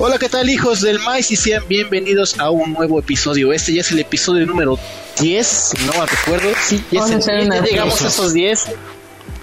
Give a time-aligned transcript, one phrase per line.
[0.00, 1.32] Hola, ¿qué tal hijos del maíz?
[1.32, 3.52] Y sean bienvenidos a un nuevo episodio.
[3.52, 4.78] Este ya es el episodio número
[5.18, 6.52] 10, si no me recuerdo.
[6.64, 8.66] Sí, ya, es el, ya llegamos a esos 10.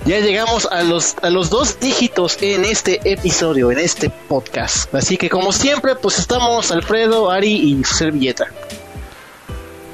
[0.06, 4.96] Ya llegamos a los, a los dos dígitos en este episodio, en este podcast.
[4.96, 8.48] Así que como siempre, pues estamos Alfredo, Ari y Servilleta.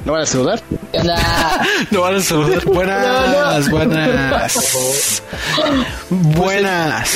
[0.04, 0.62] ¿No van a saludar?
[1.90, 2.64] no van a saludar.
[2.66, 5.22] Buenas, buenas.
[6.08, 7.10] Buenas.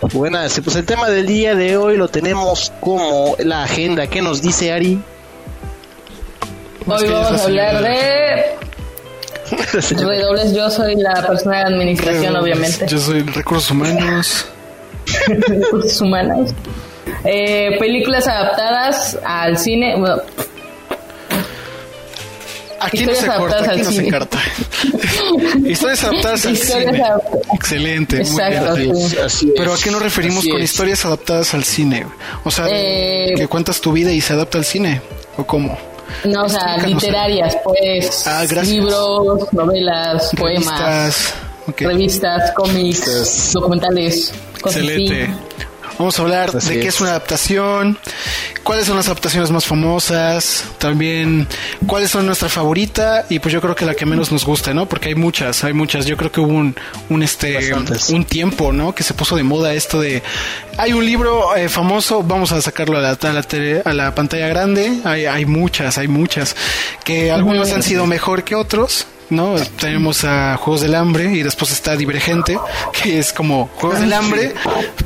[0.00, 0.60] Buenas.
[0.62, 4.06] Pues el tema del día de hoy lo tenemos como la agenda.
[4.06, 5.00] ¿Qué nos dice Ari?
[6.86, 8.58] Hoy vamos a hablar de
[9.72, 12.86] Redobles, yo soy la persona de administración, obviamente.
[12.86, 14.46] Yo soy recursos humanos.
[15.26, 16.50] recursos humanos.
[17.24, 19.96] Eh, películas adaptadas al cine.
[22.80, 24.38] Aquí no se corta, aquí no se carta.
[25.66, 27.02] historias adaptadas al cine.
[27.54, 29.54] Excelente, Exacto, muy bien.
[29.56, 32.06] Pero ¿a qué nos referimos con historias adaptadas al cine?
[32.44, 35.00] O sea, eh, que cuentas tu vida y se adapta al cine.
[35.36, 35.78] ¿O cómo?
[36.24, 38.26] No, o sea, literarias, pues.
[38.26, 41.34] Ah, libros, novelas, poemas,
[41.78, 44.32] revistas, cómics, documentales.
[44.58, 45.28] Excelente.
[45.98, 47.98] Vamos a hablar de qué es una adaptación,
[48.62, 51.48] cuáles son las adaptaciones más famosas, también
[51.86, 54.88] cuáles son nuestra favorita y pues yo creo que la que menos nos gusta, ¿no?
[54.88, 56.06] Porque hay muchas, hay muchas.
[56.06, 56.76] Yo creo que hubo un,
[57.08, 57.74] un este
[58.10, 58.94] un tiempo, ¿no?
[58.94, 60.22] Que se puso de moda esto de
[60.76, 63.44] hay un libro eh, famoso, vamos a sacarlo a la, a la,
[63.84, 65.00] a la pantalla grande.
[65.04, 66.54] Hay, hay muchas, hay muchas
[67.04, 69.56] que algunos han sido mejor que otros, ¿no?
[69.78, 72.58] Tenemos a Juegos del Hambre y después está Divergente,
[73.02, 74.54] que es como Juegos del Hambre,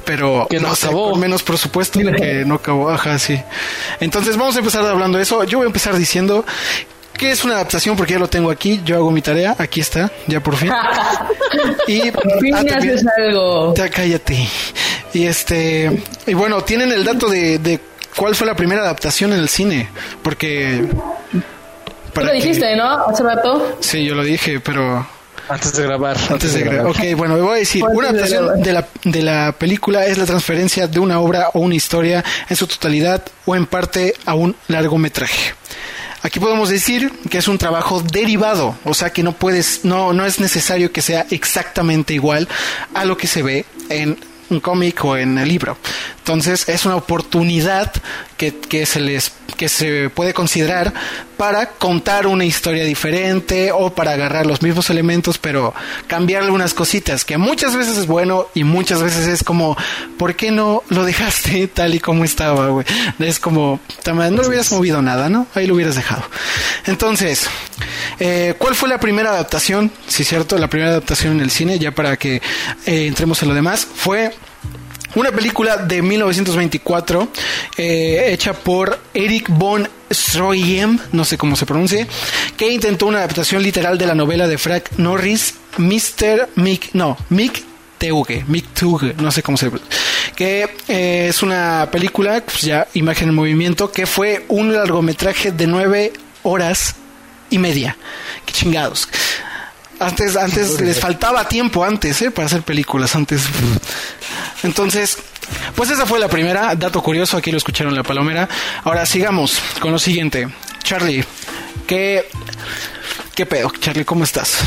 [0.05, 1.15] pero que no, acabó.
[1.17, 3.41] menos por supuesto que no acabó, ajá, sí.
[4.01, 5.45] Entonces vamos a empezar hablando de eso.
[5.45, 6.45] Yo voy a empezar diciendo
[7.17, 10.11] que es una adaptación porque ya lo tengo aquí, yo hago mi tarea, aquí está,
[10.27, 10.71] ya por fin.
[11.87, 13.75] y por fin ah, haces algo.
[13.75, 14.49] Ya cállate.
[15.15, 17.81] Y este, y bueno, tienen el dato de, de
[18.17, 19.89] cuál fue la primera adaptación en el cine,
[20.23, 20.89] porque
[22.15, 23.07] Tú lo dijiste, ¿no?
[23.07, 23.77] Hace rato.
[23.81, 25.07] Sí, yo lo dije, pero...
[25.49, 26.17] Antes de grabar.
[26.31, 26.87] Antes, de, grabar.
[26.87, 30.25] Ok, bueno, me voy a decir, una adaptación de la, de la película es la
[30.25, 34.55] transferencia de una obra o una historia en su totalidad o en parte a un
[34.69, 35.55] largometraje.
[36.23, 40.25] Aquí podemos decir que es un trabajo derivado, o sea que no puedes, no, no
[40.25, 42.47] es necesario que sea exactamente igual
[42.95, 44.17] a lo que se ve en
[44.53, 45.77] un cómic o en el libro.
[46.19, 47.93] Entonces es una oportunidad
[48.37, 50.93] que, que, se les que se puede considerar
[51.37, 55.75] para contar una historia diferente o para agarrar los mismos elementos pero
[56.07, 59.77] cambiar algunas cositas que muchas veces es bueno y muchas veces es como
[60.19, 62.87] ¿por qué no lo dejaste tal y como estaba güey?
[63.19, 65.47] es como no lo hubieras movido nada ¿no?
[65.55, 66.23] ahí lo hubieras dejado
[66.87, 67.49] entonces
[68.21, 69.91] eh, ¿cuál fue la primera adaptación?
[70.07, 72.37] sí cierto la primera adaptación en el cine ya para que
[72.87, 74.33] eh, entremos en lo demás fue
[75.15, 77.29] una película de 1924
[77.77, 82.07] eh, hecha por Eric von Stroheim, no sé cómo se pronuncie,
[82.57, 86.51] que intentó una adaptación literal de la novela de Frank Norris, Mr.
[86.57, 87.63] Mick, no, Mick
[87.99, 89.71] Teuge, Mick Teuge, no sé cómo se
[90.35, 95.67] que eh, es una película, pues ya imagen en movimiento, que fue un largometraje de
[95.67, 96.13] nueve
[96.43, 96.97] horas
[97.51, 97.97] y media.
[98.45, 99.09] Qué chingados.
[100.01, 102.31] Antes, antes les faltaba tiempo antes, ¿eh?
[102.31, 103.43] Para hacer películas antes.
[104.63, 105.19] Entonces,
[105.75, 106.75] pues esa fue la primera.
[106.75, 108.49] Dato curioso, aquí lo escucharon la palomera.
[108.85, 110.49] Ahora sigamos con lo siguiente.
[110.83, 111.25] Charlie,
[111.87, 112.29] ¿qué,
[113.35, 113.73] qué pedo?
[113.81, 114.59] Charlie, ¿cómo estás?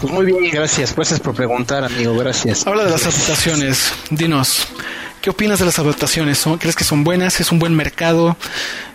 [0.00, 0.94] Pues muy bien, gracias.
[0.94, 2.16] Gracias por preguntar, amigo.
[2.16, 2.66] Gracias.
[2.66, 3.92] Habla de las adaptaciones.
[4.10, 4.66] Dinos,
[5.20, 6.44] ¿qué opinas de las adaptaciones?
[6.58, 7.40] ¿Crees que son buenas?
[7.40, 8.36] ¿Es un buen mercado?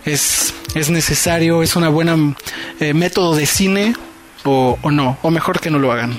[0.06, 1.62] ¿Es, es necesario?
[1.62, 2.16] ¿Es una buena
[2.80, 3.94] eh, método de cine?
[4.44, 6.18] o, o no, o mejor que no lo hagan.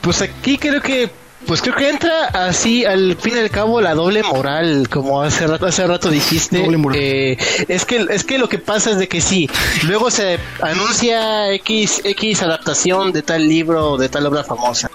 [0.00, 1.10] Pues aquí creo que
[1.46, 5.46] pues creo que entra así al fin y al cabo la doble moral, como hace
[5.46, 6.66] rato, hace rato dijiste.
[6.94, 7.38] Eh,
[7.68, 9.48] es que es que lo que pasa es de que sí,
[9.84, 14.90] luego se anuncia X X adaptación de tal libro de tal obra famosa.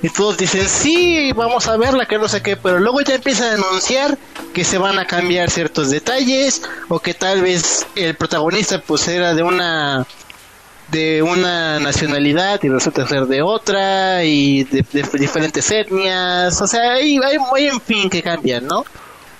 [0.00, 3.50] Y todos dicen, sí, vamos a verla, que no sé qué, pero luego ya empiezan
[3.50, 4.16] a anunciar
[4.54, 9.34] que se van a cambiar ciertos detalles o que tal vez el protagonista pues era
[9.34, 10.06] de una
[10.90, 17.18] de una nacionalidad y resulta ser de otra y de, diferentes etnias, o sea, hay,
[17.18, 18.84] hay, en fin que cambian, ¿no?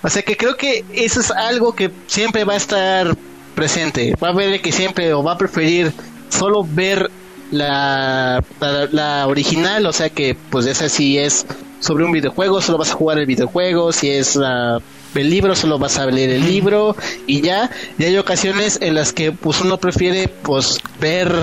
[0.01, 3.15] O sea que creo que eso es algo que siempre va a estar
[3.55, 5.91] presente, va a ver que siempre o va a preferir
[6.29, 7.09] solo ver
[7.51, 8.43] la,
[8.91, 11.45] la, original, o sea que pues esa sí es
[11.79, 14.79] sobre un videojuego, solo vas a jugar el videojuego, si es la
[15.15, 16.95] el libro, solo vas a leer el libro
[17.27, 17.69] y ya.
[17.97, 21.33] Y hay ocasiones en las que pues uno prefiere pues ver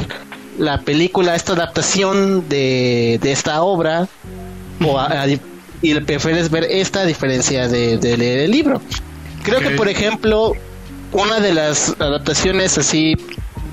[0.59, 4.09] la película, esta adaptación de, de esta obra
[4.85, 4.99] o
[5.83, 8.81] y prefieres ver esta diferencia de, leer el libro.
[9.43, 10.53] Creo que, por ejemplo,
[11.13, 13.17] una de las adaptaciones así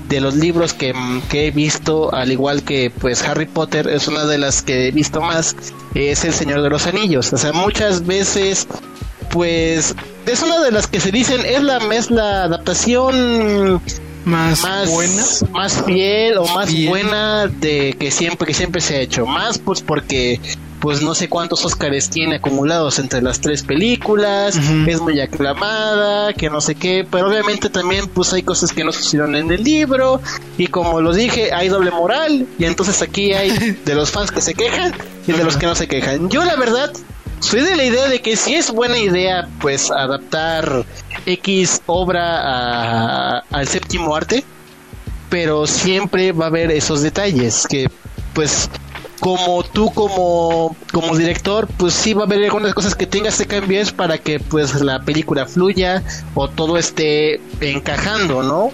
[0.08, 0.94] de los libros que,
[1.30, 4.90] que, he visto, al igual que pues Harry Potter, es una de las que he
[4.90, 5.56] visto más,
[5.94, 7.32] es El Señor de los Anillos.
[7.32, 8.68] O sea, muchas veces,
[9.24, 9.94] pues,
[10.26, 13.80] es una de las que se dicen, es la, es la adaptación
[14.24, 15.22] más, buena,
[15.52, 19.26] más fiel o más buena de que siempre que siempre se ha hecho.
[19.26, 20.40] Más pues porque
[20.80, 24.54] pues no sé cuántos Óscares tiene acumulados entre las tres películas,
[24.86, 28.92] es muy aclamada, que no sé qué, pero obviamente también pues hay cosas que no
[28.92, 30.20] sucedieron en el libro
[30.58, 33.50] y como lo dije, hay doble moral y entonces aquí hay
[33.84, 34.92] de los fans que se quejan
[35.26, 36.28] y de los que no se quejan.
[36.28, 36.92] Yo la verdad
[37.44, 40.84] soy de la idea de que si es buena idea pues adaptar
[41.26, 44.42] X obra al séptimo arte,
[45.28, 47.90] pero siempre va a haber esos detalles que
[48.32, 48.70] pues
[49.20, 53.46] como tú como, como director, pues sí va a haber algunas cosas que tengas que
[53.46, 56.02] cambiar para que pues la película fluya
[56.34, 58.70] o todo esté encajando, ¿no?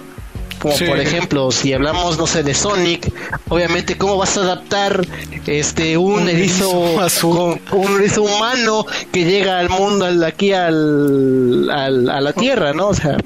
[0.61, 3.11] Como por ejemplo, si hablamos, no sé, de Sonic,
[3.49, 5.03] obviamente, ¿cómo vas a adaptar
[5.47, 12.33] este un, erizo, un erizo humano que llega al mundo, aquí al, al, a la
[12.33, 12.89] Tierra, ¿no?
[12.89, 13.17] O sea,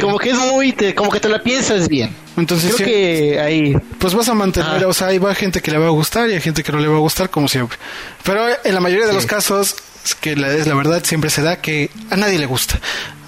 [0.00, 2.14] como que es muy, como que te la piensas bien.
[2.36, 3.74] Entonces, Creo que ahí.
[3.98, 6.34] Pues vas a mantener, o sea, ahí va gente que le va a gustar y
[6.34, 7.78] hay gente que no le va a gustar, como siempre.
[8.22, 9.74] Pero en la mayoría de los casos,
[10.20, 12.78] que la, es la verdad siempre se da que a nadie le gusta.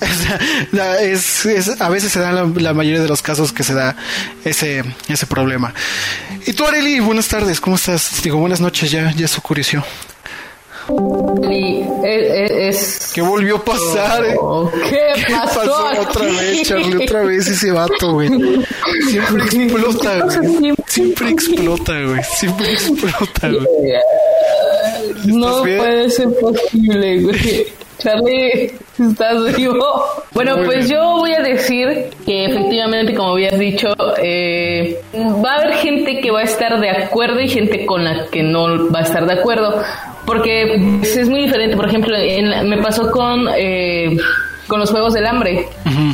[1.01, 3.97] es, es, a veces se da la, la, mayoría de los casos que se da
[4.45, 5.73] ese, ese problema.
[6.47, 8.23] Y tú, Areli, buenas tardes, ¿cómo estás?
[8.23, 9.85] Digo, buenas noches, ya, ya se oscureció.
[11.51, 14.25] Y es, ¿Qué volvió a pasar?
[14.25, 14.37] Eh?
[15.27, 15.87] ¿Qué, pasó?
[16.01, 17.05] otra vez, Charlie?
[17.05, 18.29] Otra vez ese vato, güey.
[19.09, 20.77] Siempre explota, güey.
[20.87, 22.21] Siempre explota, güey.
[22.39, 23.67] Siempre explota, güey.
[25.25, 27.67] No puede ser posible, güey.
[27.99, 30.05] Charlie, ¿estás vivo?
[30.33, 33.89] Bueno, pues yo voy a decir que efectivamente, como habías dicho,
[34.23, 38.27] eh, va a haber gente que va a estar de acuerdo y gente con la
[38.31, 39.83] que no va a estar de acuerdo.
[40.27, 41.77] Porque pues, es muy diferente.
[41.77, 42.17] Por ejemplo,
[42.65, 44.17] me pasó con, eh,
[44.67, 45.69] con los Juegos del Hambre.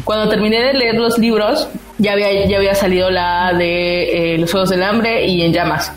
[0.05, 1.69] Cuando terminé de leer los libros,
[1.99, 5.93] ya había, ya había salido la de eh, los Juegos del Hambre y En Llamas.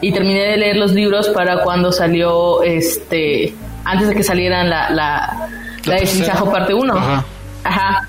[0.00, 3.54] Y terminé de leer los libros para cuando salió, este,
[3.88, 5.48] antes de que salieran la, la,
[5.84, 6.94] la, de parte 1.
[6.94, 7.24] Ajá.
[7.64, 8.08] Ajá.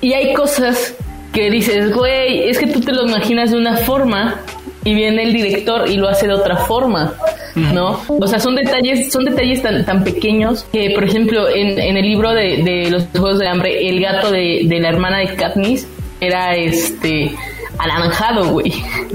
[0.00, 0.94] Y hay cosas
[1.32, 4.40] que dices, güey, es que tú te lo imaginas de una forma
[4.84, 7.14] y viene el director y lo hace de otra forma,
[7.54, 8.00] ¿no?
[8.08, 12.06] O sea, son detalles, son detalles tan, tan pequeños que, por ejemplo, en, en el
[12.06, 15.86] libro de, de, los Juegos de Hambre, el gato de, de la hermana de Katniss
[16.20, 17.32] era este
[17.78, 18.72] anaranjado, güey.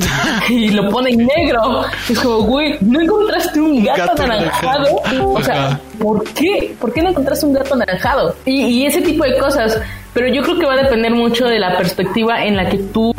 [0.49, 1.83] y lo pone en negro.
[2.09, 5.01] Es como, güey, ¿no encontraste un gato, anaranjado?
[5.23, 6.73] O sea, ¿por qué?
[6.79, 8.35] ¿Por qué no encontraste un gato anaranjado?
[8.45, 9.79] Y, y ese tipo de cosas.
[10.13, 13.13] Pero yo creo que va a depender mucho de la perspectiva en la que tú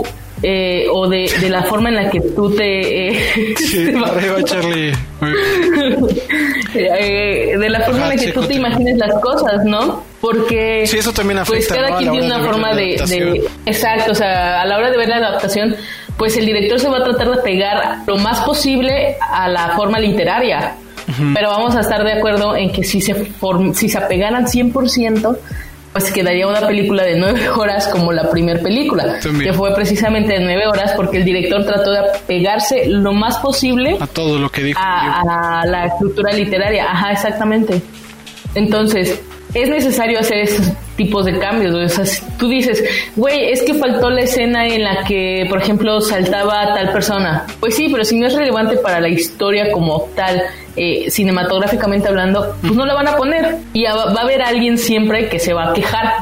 [0.46, 3.08] eh, o de, de, la forma en la que tú te...
[3.08, 4.93] Eh, sí, arriba Charlie.
[6.75, 10.02] eh, de la forma en la que tú te imagines las cosas, ¿no?
[10.25, 10.87] Porque...
[10.87, 11.75] Sí, eso también pues, afecta.
[11.75, 14.96] Pues cada quien tiene una forma de, de, Exacto, o sea, a la hora de
[14.96, 15.77] ver la adaptación,
[16.17, 19.99] pues el director se va a tratar de pegar lo más posible a la forma
[19.99, 20.77] literaria.
[21.34, 23.32] Pero vamos a estar de acuerdo en que si se,
[23.75, 25.37] si se apegaran 100%,
[25.93, 30.41] pues quedaría una película de nueve horas como la primera película, que fue precisamente de
[30.41, 34.63] nueve horas porque el director trató de pegarse lo más posible a todo lo que
[34.63, 36.91] dijo a, a la estructura literaria.
[36.91, 37.82] Ajá, exactamente.
[38.55, 39.20] Entonces,
[39.55, 41.99] es necesario hacer esos tipos de cambios.
[41.99, 42.03] O
[42.39, 42.82] tú dices,
[43.15, 47.46] güey, es que faltó la escena en la que, por ejemplo, saltaba tal persona.
[47.61, 50.43] Pues sí, pero si no es relevante para la historia como tal,
[50.77, 53.56] eh, cinematográficamente hablando, pues no la van a poner.
[53.73, 56.13] Y va a haber alguien siempre que se va a quejar.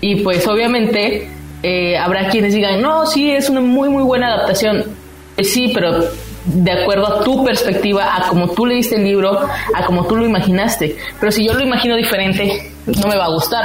[0.00, 1.28] Y pues obviamente
[1.62, 4.84] eh, habrá quienes digan, no, sí, es una muy, muy buena adaptación.
[5.34, 6.04] Pues sí, pero
[6.44, 9.40] de acuerdo a tu perspectiva, a como tú leíste el libro,
[9.74, 10.96] a como tú lo imaginaste.
[11.20, 13.64] Pero si yo lo imagino diferente, no me va a gustar.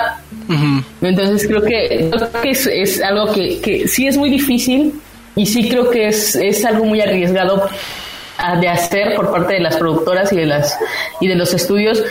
[1.01, 2.09] Entonces creo que,
[2.43, 4.93] es, algo que, que, sí es muy difícil
[5.35, 7.67] y sí creo que es, es algo muy arriesgado
[8.61, 10.77] de hacer por parte de las productoras y de las
[11.19, 12.03] y de los estudios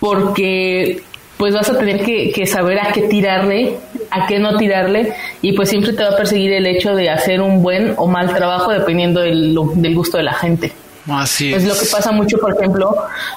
[0.00, 1.02] porque
[1.38, 3.76] pues vas a tener que, saber a qué tirarle,
[4.10, 7.40] a qué no tirarle, y pues siempre te va a perseguir el hecho de hacer
[7.40, 10.72] un buen o mal trabajo dependiendo del, del gusto de la gente.
[11.08, 11.62] Así es.
[11.62, 12.94] Es lo que pasa mucho, por ejemplo,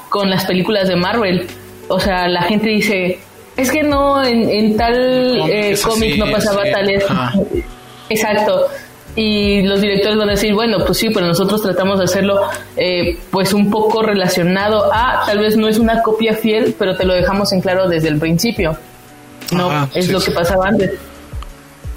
[0.10, 1.48] con las películas de Marvel.
[1.88, 3.20] O sea, la gente dice,
[3.55, 6.89] es que no, en, tal eh, cómic no pasaba tal...
[8.10, 8.67] Exacto.
[9.15, 12.41] Y los directores van a decir, bueno, pues sí, pero nosotros tratamos de hacerlo
[12.77, 17.06] eh, pues un poco relacionado a, tal vez no es una copia fiel, pero te
[17.06, 18.77] lo dejamos en claro desde el principio.
[19.51, 20.91] No, es lo que pasaba antes.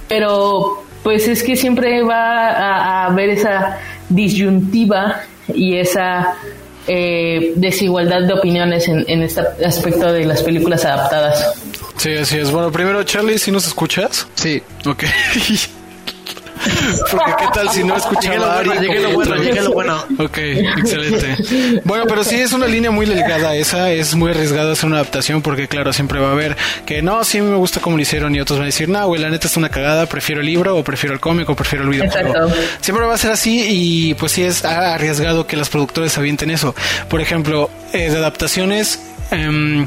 [0.08, 3.78] Pero pues es que siempre va a, haber esa
[4.08, 6.34] disyuntiva y esa
[6.88, 11.54] eh, desigualdad de opiniones en, en este aspecto de las películas adaptadas.
[11.96, 12.50] Sí, así es.
[12.50, 14.26] Bueno, primero, Charlie, si nos escuchas?
[14.34, 14.60] Sí.
[14.84, 15.04] Ok.
[17.10, 20.04] Porque qué tal si no escuchaba a Llegué lo bueno, llegué lo bueno.
[20.18, 21.36] Ok, excelente.
[21.84, 25.42] Bueno, pero sí es una línea muy delgada esa, es muy arriesgada hacer una adaptación
[25.42, 26.56] porque claro, siempre va a haber
[26.86, 29.20] que no, sí me gusta como lo hicieron y otros van a decir, no, güey,
[29.20, 31.90] la neta es una cagada, prefiero el libro o prefiero el cómic o prefiero el
[31.90, 32.28] videojuego.
[32.28, 32.54] Exacto.
[32.80, 36.74] Siempre va a ser así y pues sí es arriesgado que los productores avienten eso.
[37.08, 39.00] Por ejemplo, eh, de adaptaciones...
[39.30, 39.86] Eh,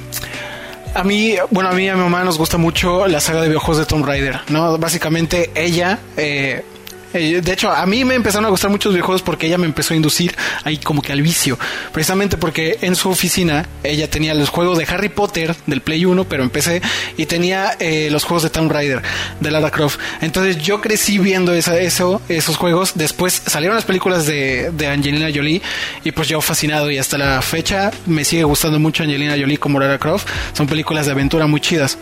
[0.97, 3.49] a mí, bueno, a mí y a mi mamá nos gusta mucho la saga de
[3.49, 4.79] videojuegos de Tomb Raider, ¿no?
[4.79, 6.65] Básicamente ella eh,
[7.13, 9.93] eh, de hecho, a mí me empezaron a gustar muchos videojuegos porque ella me empezó
[9.93, 11.57] a inducir ahí como que al vicio.
[11.91, 16.25] Precisamente porque en su oficina ella tenía los juegos de Harry Potter del Play 1,
[16.25, 16.81] pero empecé
[17.17, 19.01] y tenía eh, los juegos de Tomb Raider
[19.39, 19.99] de Lara Croft.
[20.21, 22.93] Entonces yo crecí viendo esa, eso, esos juegos.
[22.95, 25.61] Después salieron las películas de, de Angelina Jolie
[26.03, 29.79] y pues yo fascinado y hasta la fecha me sigue gustando mucho Angelina Jolie como
[29.79, 30.27] Lara Croft.
[30.53, 31.97] Son películas de aventura muy chidas.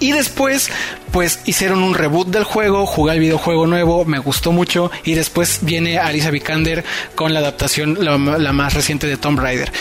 [0.00, 0.70] Y después,
[1.10, 4.92] pues hicieron un reboot del juego, jugué el videojuego nuevo, me gustó mucho.
[5.04, 6.84] Y después viene Alicia Vikander
[7.16, 9.72] con la adaptación, la, más reciente de Tomb Raider.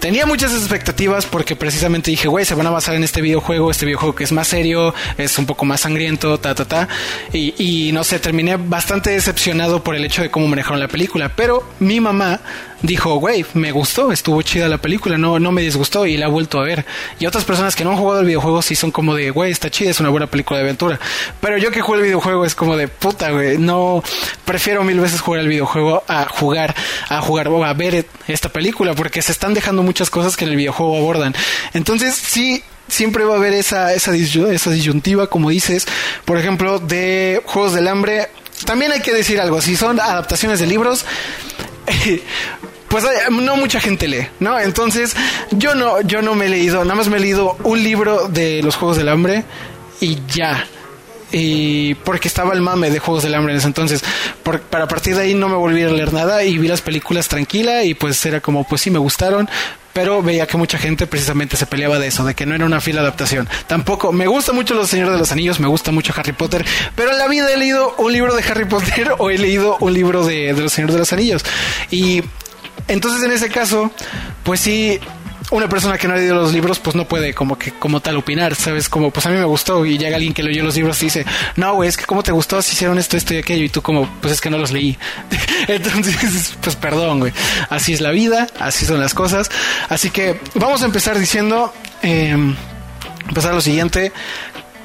[0.00, 3.86] Tenía muchas expectativas porque precisamente dije, güey, se van a basar en este videojuego, este
[3.86, 6.88] videojuego que es más serio, es un poco más sangriento, ta, ta, ta.
[7.32, 11.30] Y, y no sé, terminé bastante decepcionado por el hecho de cómo manejaron la película.
[11.34, 12.40] Pero mi mamá
[12.86, 16.30] dijo, güey, me gustó, estuvo chida la película, no, no me disgustó y la he
[16.30, 16.84] vuelto a ver.
[17.18, 19.70] Y otras personas que no han jugado el videojuego sí son como de, güey, está
[19.70, 21.00] chida, es una buena película de aventura.
[21.40, 24.02] Pero yo que juego el videojuego es como de, puta, güey, no,
[24.44, 26.74] prefiero mil veces jugar el videojuego a jugar,
[27.08, 30.50] a jugar o a ver esta película porque se están dejando muchas cosas que en
[30.50, 31.34] el videojuego abordan.
[31.72, 35.86] Entonces sí, siempre va a haber esa, esa, esa disyuntiva, como dices,
[36.24, 38.28] por ejemplo, de Juegos del Hambre.
[38.66, 41.04] También hay que decir algo, si son adaptaciones de libros,
[42.94, 44.60] pues no mucha gente lee, ¿no?
[44.60, 45.16] Entonces,
[45.50, 48.62] yo no, yo no me he leído, nada más me he leído un libro de
[48.62, 49.42] los Juegos del Hambre
[50.00, 50.64] y ya.
[51.32, 54.04] Y porque estaba el mame de Juegos del Hambre en ese entonces.
[54.70, 57.82] para partir de ahí no me volví a leer nada y vi las películas tranquila
[57.82, 59.50] y pues era como, pues sí, me gustaron,
[59.92, 62.80] pero veía que mucha gente precisamente se peleaba de eso, de que no era una
[62.80, 63.48] fila adaptación.
[63.66, 67.10] Tampoco, me gusta mucho Los Señores de los Anillos, me gusta mucho Harry Potter, pero
[67.10, 70.24] en la vida he leído un libro de Harry Potter o he leído un libro
[70.24, 71.44] de, de Los Señores de los Anillos.
[71.90, 72.22] Y
[72.88, 73.90] entonces en ese caso,
[74.42, 75.00] pues sí,
[75.50, 78.16] una persona que no ha leído los libros pues no puede como que como tal
[78.16, 78.88] opinar, ¿sabes?
[78.88, 81.26] Como pues a mí me gustó y llega alguien que leyó los libros y dice,
[81.56, 83.82] no, güey, es que cómo te gustó si hicieron esto, esto y aquello y tú
[83.82, 84.98] como, pues es que no los leí.
[85.68, 87.32] Entonces, pues perdón, güey.
[87.70, 89.50] Así es la vida, así son las cosas.
[89.88, 91.72] Así que vamos a empezar diciendo,
[92.02, 92.36] eh,
[93.28, 94.12] empezar lo siguiente.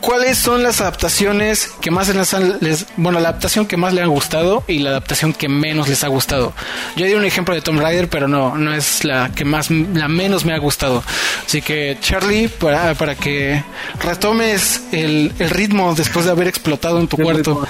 [0.01, 4.03] ¿Cuáles son las adaptaciones que más les, han, les, bueno, la adaptación que más les
[4.03, 6.53] ha gustado y la adaptación que menos les ha gustado?
[6.95, 10.07] Yo di un ejemplo de Tomb Raider, pero no, no es la que más, la
[10.07, 11.03] menos me ha gustado.
[11.45, 13.63] Así que Charlie, para, para que
[14.03, 17.67] retomes el, el ritmo después de haber explotado en tu cuarto.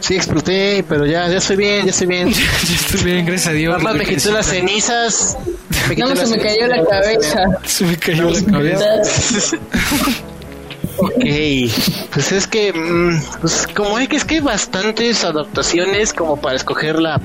[0.00, 2.32] Sí, exploté, pero ya, ya estoy bien, ya estoy bien.
[2.32, 3.82] ya estoy bien, gracias a Dios.
[3.82, 5.36] Mamá, me quitó las cenizas.
[5.96, 7.44] no, se me cayó la cabeza.
[7.64, 8.84] Se me cayó la cabeza.
[11.16, 11.24] Ok,
[12.12, 16.56] pues es que, mm, pues como hay que es que hay bastantes adaptaciones como para
[16.56, 17.20] escoger la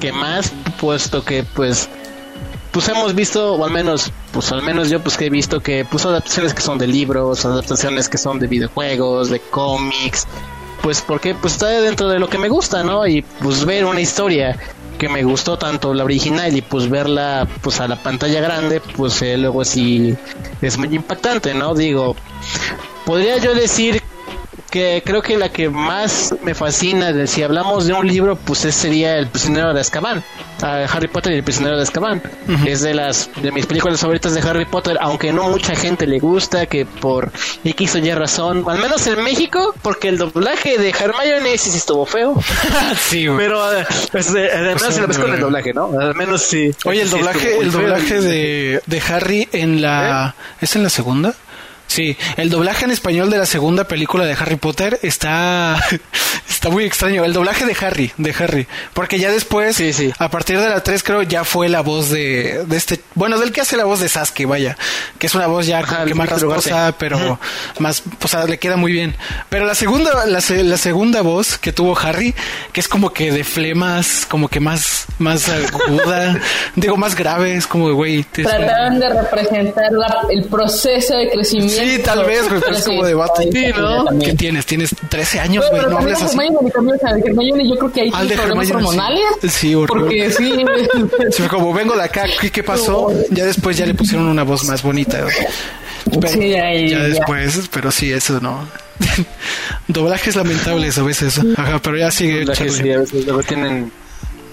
[0.00, 1.88] que más, puesto que pues
[2.72, 5.84] pues hemos visto, o al menos, pues al menos yo pues que he visto que
[5.84, 10.26] pues adaptaciones que son de libros, adaptaciones que son de videojuegos, de cómics,
[10.82, 13.06] pues porque pues está dentro de lo que me gusta, ¿no?
[13.06, 14.56] Y pues ver una historia
[14.98, 19.20] que me gustó tanto la original y pues verla pues a la pantalla grande, pues
[19.22, 20.16] eh, luego sí
[20.60, 21.74] es muy impactante, ¿no?
[21.74, 22.14] Digo,
[23.10, 24.00] podría yo decir
[24.70, 28.64] que creo que la que más me fascina, de, si hablamos de un libro, pues
[28.64, 30.22] ese sería El prisionero de Azkaban,
[30.62, 32.22] Harry Potter y el prisionero de Azkaban.
[32.64, 36.20] Es de las de mis películas favoritas de Harry Potter, aunque no mucha gente le
[36.20, 37.32] gusta, que por
[37.64, 42.06] X o Y razón, al menos en México, porque el doblaje de Hermione sí estuvo
[42.06, 42.40] feo.
[43.08, 45.98] sí, Pero eh, pues, además se lo ves con el doblaje, ¿no?
[45.98, 46.70] Al menos sí.
[46.84, 50.36] Oye, el doblaje, el doblaje de, de Harry en la...
[50.38, 50.42] ¿Eh?
[50.60, 51.34] ¿Es en la segunda?
[51.90, 55.76] Sí, el doblaje en español de la segunda película de Harry Potter está
[56.48, 57.24] está muy extraño.
[57.24, 60.12] El doblaje de Harry, de Harry, porque ya después, sí, sí.
[60.16, 63.50] a partir de la 3 creo ya fue la voz de, de este, bueno, del
[63.50, 64.76] que hace la voz de Sasuke, vaya,
[65.18, 67.40] que es una voz ya que más rasposa, pero
[67.80, 69.16] más, o sea, le queda muy bien.
[69.48, 72.36] Pero la segunda, la, la, segunda voz que tuvo Harry,
[72.72, 76.38] que es como que de flemas, como que más, más aguda,
[76.76, 78.22] digo, más grave, es como, güey.
[78.22, 79.90] Trataron de representar
[80.30, 83.48] el proceso de crecimiento Sí, tal vez, güey, pero es como debate.
[83.52, 84.06] Sí, ¿no?
[84.18, 84.66] ¿Qué tienes?
[84.66, 86.36] Tienes 13 años, güey, no hables así.
[86.36, 89.22] yo creo que hay problemas hormonales.
[89.48, 90.64] Sí, Porque sí.
[91.30, 93.12] sí, como vengo de acá, ¿qué, pasó?
[93.30, 95.26] Ya después ya le pusieron una voz más bonita.
[96.26, 98.68] sí, ya, ya, después, pero sí, eso no.
[99.88, 101.40] Doblajes lamentables a veces.
[101.56, 102.40] Ajá, pero ya sigue.
[102.40, 103.90] Doblajes sí, a veces luego tienen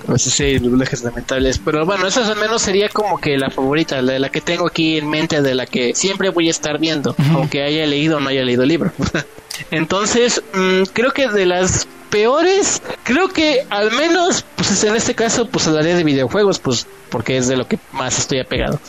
[0.07, 1.59] no sé si doblajes lamentables.
[1.63, 4.97] Pero bueno, esa al menos sería como que la favorita, la, la que tengo aquí
[4.97, 8.29] en mente, de la que siempre voy a estar viendo, aunque haya leído o no
[8.29, 8.91] haya leído el libro.
[9.71, 15.47] Entonces, mm, creo que de las peores, creo que al menos, pues en este caso,
[15.47, 18.79] pues hablaré de videojuegos, pues porque es de lo que más estoy apegado.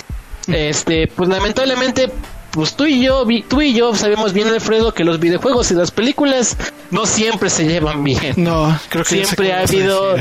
[0.46, 2.10] Este, pues lamentablemente,
[2.50, 5.90] pues tú y yo, tú y yo sabemos bien, Alfredo, que los videojuegos y las
[5.90, 6.56] películas
[6.90, 8.34] no siempre se llevan bien.
[8.36, 10.16] No, creo que siempre ha habido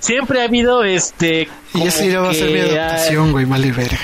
[0.00, 1.48] siempre ha habido este.
[1.74, 3.98] Y así va a ser mi adaptación, güey, vale verga.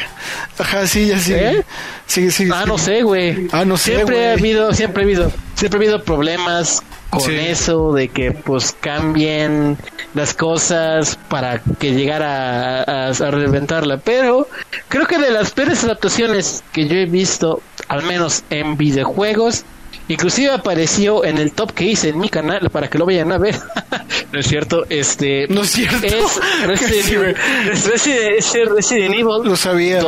[0.59, 1.35] Ajá, sí, ya sí.
[1.35, 1.65] ¿Eh?
[2.07, 2.51] Sigue, sigue.
[2.55, 3.49] Ah, no sé, güey.
[3.53, 3.95] Ah, no sé.
[3.95, 8.77] Siempre ha habido, siempre ha habido, siempre ha habido problemas con eso de que pues
[8.81, 9.77] cambien
[10.15, 13.99] las cosas para que llegara a, a, reventarla.
[13.99, 14.49] Pero
[14.89, 19.65] creo que de las peores adaptaciones que yo he visto, al menos en videojuegos,
[20.11, 23.39] Inclusive apareció en el top que hice en mi canal para que lo vayan a
[23.39, 23.55] ver.
[24.33, 25.47] no es cierto, este.
[25.49, 26.05] No es cierto.
[26.05, 26.67] Es
[27.87, 28.43] Resident,
[28.75, 29.45] Resident, Evil.
[29.45, 30.03] Lo sabía.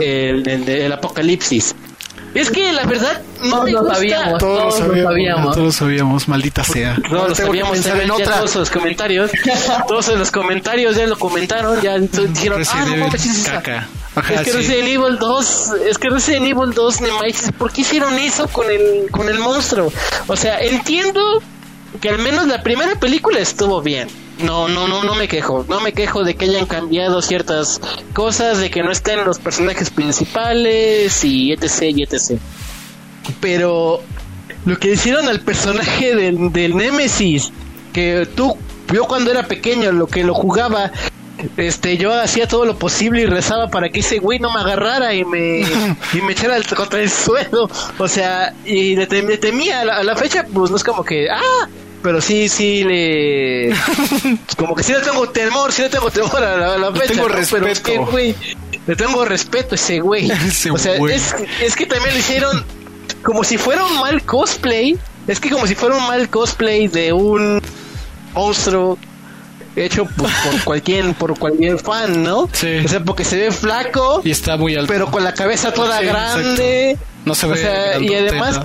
[0.00, 1.74] el, el, Apocalipsis.
[2.32, 6.64] Es que la verdad no todos lo sabíamos, todos, lo sabíamos, todos lo sabíamos, maldita
[6.64, 6.96] sea.
[7.08, 8.38] Todos lo sabíamos, en otra.
[8.38, 9.30] todos los comentarios,
[9.88, 13.08] todos en los comentarios ya lo comentaron, ya dijeron, ah, no,
[13.44, 16.98] caca es que Resident Evil 2, es que Resident Evil 2,
[17.58, 19.92] ¿por qué hicieron eso con el, con el monstruo?
[20.26, 21.20] O sea, entiendo
[22.00, 24.08] que al menos la primera película estuvo bien.
[24.42, 25.64] No, no, no, no me quejo.
[25.68, 27.80] No me quejo de que hayan cambiado ciertas
[28.12, 32.40] cosas, de que no estén los personajes principales y etc, y etc.
[33.40, 34.02] Pero
[34.64, 37.50] lo que hicieron al personaje del, del Nemesis,
[37.92, 38.56] que tú,
[38.92, 40.92] yo cuando era pequeño, lo que lo jugaba
[41.56, 45.14] este yo hacía todo lo posible y rezaba para que ese güey no me agarrara
[45.14, 47.68] y me y me echara contra el suelo.
[47.98, 51.68] O sea y le, temía a la, fecha pues no es como que ah
[52.02, 53.74] pero sí sí le
[54.56, 58.08] como que sí le tengo temor sí le tengo temor a la, fecha tengo respeto.
[58.86, 60.30] le tengo respeto a ese güey.
[60.72, 62.64] O sea Es, es que también le hicieron
[63.22, 67.12] como si fuera un mal cosplay es que como si fuera un mal cosplay de
[67.12, 67.60] un
[68.32, 68.98] monstruo
[69.84, 70.30] hecho por,
[70.64, 72.48] cualquier por cualquier fan, ¿no?
[72.52, 72.78] Sí.
[72.84, 76.00] O sea, porque se ve flaco y está muy alto, pero con la cabeza toda
[76.00, 76.96] grande.
[77.24, 77.52] No se ve.
[77.52, 78.60] O sea, y además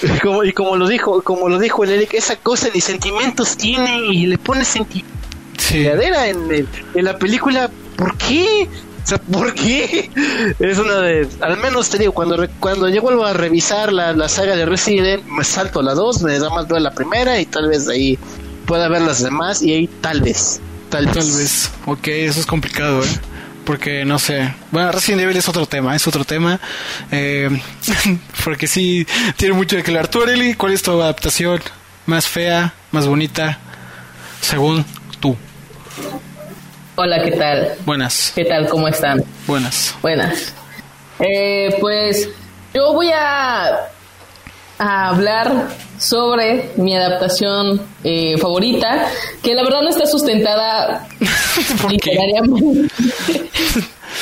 [0.22, 4.06] como y como lo dijo, como lo dijo el Eric, esa cosa ni sentimientos tiene
[4.06, 5.20] y le pone sentimientos
[5.58, 5.86] sí.
[5.86, 8.68] en, en la película, ¿por qué?
[9.02, 10.10] O sea, ¿por qué?
[10.58, 11.28] Es una de.
[11.40, 15.24] Al menos te digo, cuando, cuando yo vuelvo a revisar la, la saga de Resident,
[15.24, 18.18] me salto la 2, me da más duda la primera y tal vez de ahí
[18.70, 20.60] pueda ver las demás y ahí tal vez.
[20.90, 21.72] Tal, tal vez.
[21.86, 23.08] Ok, eso es complicado, ¿eh?
[23.64, 24.54] Porque no sé.
[24.70, 26.60] Bueno, Resident Evil es otro tema, es otro tema.
[27.10, 27.50] Eh,
[28.44, 29.04] porque sí,
[29.36, 30.06] tiene mucho de que hablar.
[30.06, 31.60] Tú, Areli, ¿cuál es tu adaptación
[32.06, 33.58] más fea, más bonita,
[34.40, 34.84] según
[35.18, 35.36] tú?
[36.94, 37.72] Hola, ¿qué tal?
[37.84, 38.30] Buenas.
[38.36, 38.68] ¿Qué tal?
[38.68, 39.24] ¿Cómo están?
[39.48, 39.96] Buenas.
[40.00, 40.54] Buenas.
[41.18, 42.28] Eh, pues
[42.72, 43.80] yo voy a
[44.80, 49.06] a hablar sobre mi adaptación eh, favorita,
[49.42, 51.06] que la verdad no está sustentada
[51.90, 52.88] literariamente,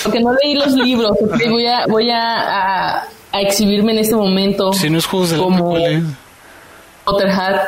[0.02, 1.12] porque no leí los libros,
[1.48, 4.72] voy a voy a, a, exhibirme en este momento.
[4.72, 5.76] Si no es juegos de como
[7.04, 7.60] Potterhead.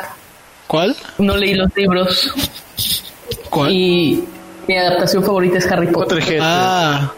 [0.67, 0.95] ¿Cuál?
[1.17, 2.33] No leí los libros.
[3.49, 3.71] ¿Cuál?
[3.71, 4.25] Y
[4.67, 6.19] mi adaptación favorita es Harry Potter.
[6.19, 6.41] Potterhead.
[6.43, 7.13] Ah.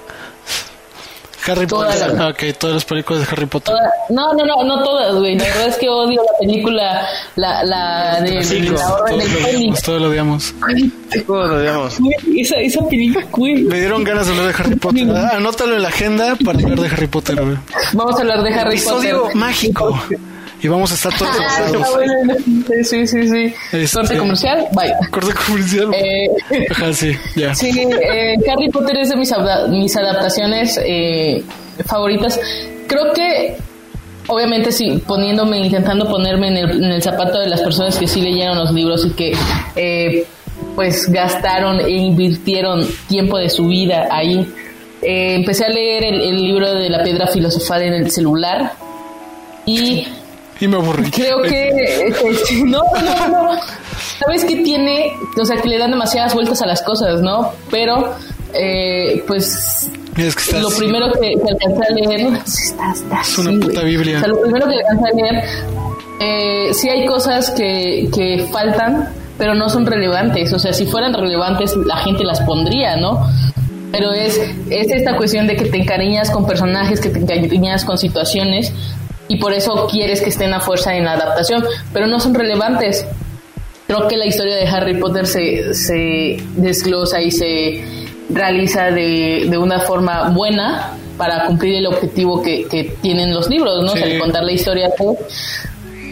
[1.47, 2.11] Harry Potter.
[2.21, 3.75] ok, todas las películas de Harry Potter.
[4.09, 5.37] no, no, no, no todas, güey.
[5.37, 9.81] La verdad es que odio la película, la, la de sí, la Orden del Fénix.
[9.81, 10.53] Todos lo odiamos.
[11.27, 11.97] Todos lo odiamos.
[12.37, 13.55] Esa, esa película, güey.
[13.63, 15.09] Me dieron ganas de hablar de Harry Potter.
[15.09, 17.57] anótalo en la agenda para hablar de Harry Potter, güey.
[17.93, 19.35] Vamos a hablar de Harry Episodio Potter.
[19.35, 19.99] mágico.
[20.63, 21.93] Y vamos a estar todos ah,
[22.83, 23.53] Sí, sí, sí.
[23.73, 25.09] Este, corte comercial, bye.
[25.11, 25.93] Corte comercial.
[25.93, 26.29] Eh,
[26.71, 27.53] Ajá, sí, ya.
[27.53, 29.33] Sí, eh, Harry Potter es de mis,
[29.69, 31.43] mis adaptaciones eh,
[31.85, 32.39] favoritas.
[32.87, 33.57] creo que
[34.27, 38.71] obviamente sí, poniéndome, intentando ponerme en el, zapato de las personas que sí leyeron los
[38.71, 39.35] libros y que
[39.75, 40.25] eh,
[40.75, 44.47] pues gastaron e invirtieron tiempo de su vida ahí.
[45.01, 48.71] Eh, empecé a leer el, libro de la piedra filosofal en el celular
[49.65, 50.07] y...
[50.59, 51.09] Y me aburrí.
[51.11, 52.07] Creo que...
[52.07, 53.59] Este, no, no, no.
[54.19, 55.13] ¿Sabes qué tiene?
[55.39, 57.51] O sea, que le dan demasiadas vueltas a las cosas, ¿no?
[57.69, 58.13] Pero,
[58.53, 59.89] eh, pues
[60.61, 64.17] lo primero que, que, alcancé a leer es una puta Biblia.
[64.17, 65.43] O sea, lo primero que alcancé a leer,
[66.19, 70.53] eh, sí hay cosas que, que faltan, pero no son relevantes.
[70.53, 73.27] O sea, si fueran relevantes, la gente las pondría, ¿no?
[73.91, 74.39] Pero es,
[74.69, 78.73] es esta cuestión de que te encariñas con personajes, que te encariñas con situaciones
[79.27, 83.05] y por eso quieres que estén a fuerza en la adaptación, pero no son relevantes.
[83.87, 87.83] Creo que la historia de Harry Potter se, se desglosa y se
[88.29, 93.83] realiza de, de una forma buena para cumplir el objetivo que, que tienen los libros,
[93.83, 93.93] ¿no?
[94.19, 94.89] contar la historia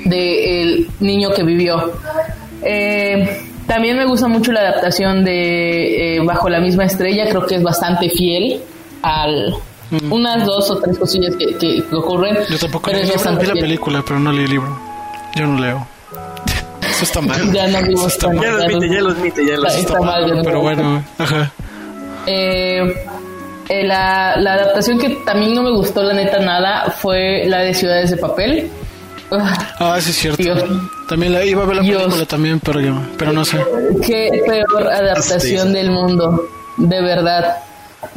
[0.06, 1.92] del niño que vivió.
[2.64, 7.56] Eh, también me gusta mucho la adaptación de eh, Bajo la misma estrella, creo que
[7.56, 8.62] es bastante fiel
[9.02, 9.56] al
[9.92, 10.12] mm.
[10.12, 12.38] unas dos o tres cosillas que, que, ocurren.
[12.50, 14.80] Yo tampoco leí la película, pero no leí el libro.
[15.36, 15.88] Yo no leo.
[16.90, 17.52] Eso está mal.
[17.52, 18.44] ya no vimos está mal.
[18.44, 20.42] Ya los admite, ya los admite, ya los está, mal.
[20.44, 21.52] Pero bueno, ajá.
[22.28, 22.94] Eh,
[23.70, 27.74] eh, la, la, adaptación que también no me gustó, la neta, nada, fue la de
[27.74, 28.70] Ciudades de Papel.
[29.80, 30.68] Ah, sí, es cierto.
[31.08, 33.58] También la iba a ver la película también, pero yo, pero no sé.
[34.06, 37.58] Qué peor adaptación del mundo, de verdad.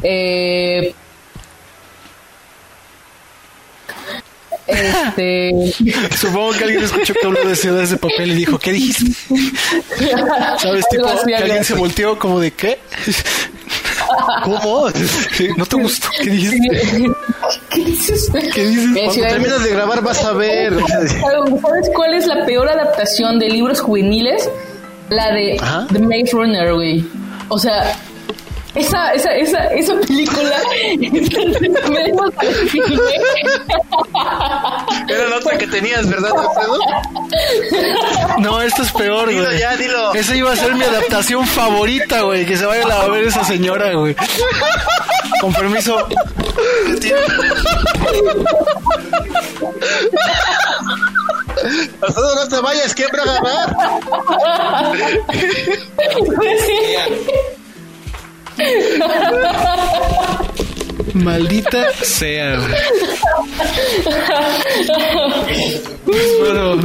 [0.03, 0.93] Eh,
[4.67, 5.73] Este...
[6.17, 9.11] Supongo que alguien escuchó que habló de ciudades de papel y dijo, ¿qué dijiste?
[10.59, 10.85] ¿Sabes?
[10.89, 12.79] Tipo, que alguien se volteó como de ¿qué?
[14.43, 14.89] ¿Cómo?
[15.57, 16.07] ¿No te gustó?
[16.21, 17.11] ¿Qué dijiste?
[17.69, 18.31] ¿Qué dices?
[18.53, 18.89] ¿Qué dices?
[19.03, 20.73] Cuando terminas de grabar vas a ver.
[20.87, 24.49] ¿Sabes cuál es la peor adaptación de libros juveniles?
[25.09, 25.59] La de
[25.91, 27.05] The Maze Runner, güey.
[27.49, 27.95] O sea,
[28.75, 30.55] esa, esa, esa, esa película
[35.07, 36.79] Era la otra que tenías, ¿verdad, Alfredo?
[38.39, 39.37] No, esto es peor, güey.
[39.37, 40.13] Dilo ya, dilo.
[40.13, 42.45] Esa iba a ser mi adaptación favorita, güey.
[42.45, 44.15] Que se vaya a ver esa señora, güey.
[45.39, 45.97] Con permiso.
[52.01, 53.75] Alfredo, no te vayas, ¿qué para ganar?
[61.13, 62.59] Maldita sea.
[66.39, 66.77] bueno,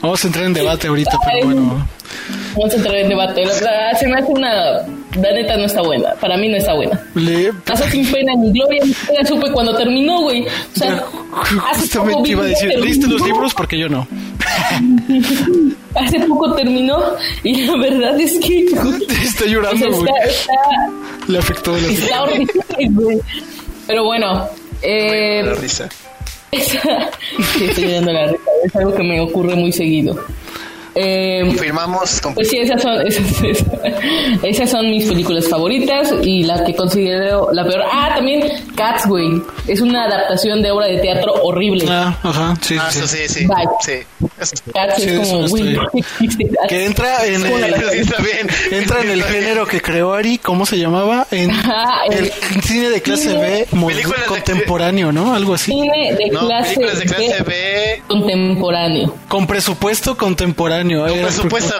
[0.00, 1.88] vamos a entrar en debate ahorita, pero bueno.
[2.56, 3.44] Vamos a entrar en debate.
[3.44, 4.52] La verdad, se me hace una.
[5.20, 6.14] La neta no está buena.
[6.20, 7.00] Para mí no está buena.
[7.14, 7.52] Le...
[7.90, 8.82] Sin pena ni gloria.
[8.84, 10.42] Ni supe cuando terminó, güey.
[10.42, 11.04] O sea,
[11.74, 13.54] justamente iba a decir, ¿leíste los libros?
[13.54, 14.06] Porque yo no.
[15.94, 16.98] hace poco terminó
[17.42, 18.66] y la verdad es que.
[19.22, 20.12] Está llorando, güey.
[21.28, 23.20] Le afectó la Está horrible.
[23.86, 24.48] Pero bueno.
[24.82, 25.88] Eh, la risa.
[26.52, 26.80] Esa,
[27.54, 28.42] sí, estoy llorando la risa.
[28.64, 30.18] Es algo que me ocurre muy seguido.
[30.96, 32.22] Eh, Confirmamos.
[32.34, 33.06] Pues sí, esas son,
[34.42, 37.82] esas, son mis películas favoritas y la que considero la peor.
[37.92, 38.42] Ah, también
[38.74, 39.42] Cats, güey.
[39.66, 41.84] Es una adaptación de obra de teatro horrible.
[41.88, 42.76] Ah, ajá, sí.
[42.80, 43.46] Ah, sí, sí, sí.
[44.72, 45.76] Cats es como, güey,
[46.68, 47.74] Que entra en el,
[48.70, 51.26] entra en el género que creó Ari, ¿cómo se llamaba?
[51.30, 51.50] En
[52.10, 52.32] el,
[52.62, 53.66] cine de clase B
[54.26, 55.34] contemporáneo, ¿no?
[55.34, 55.72] Algo así.
[55.72, 59.14] Cine de, clase, de clase B contemporáneo.
[59.28, 61.74] Con presupuesto contemporáneo con presupuesto.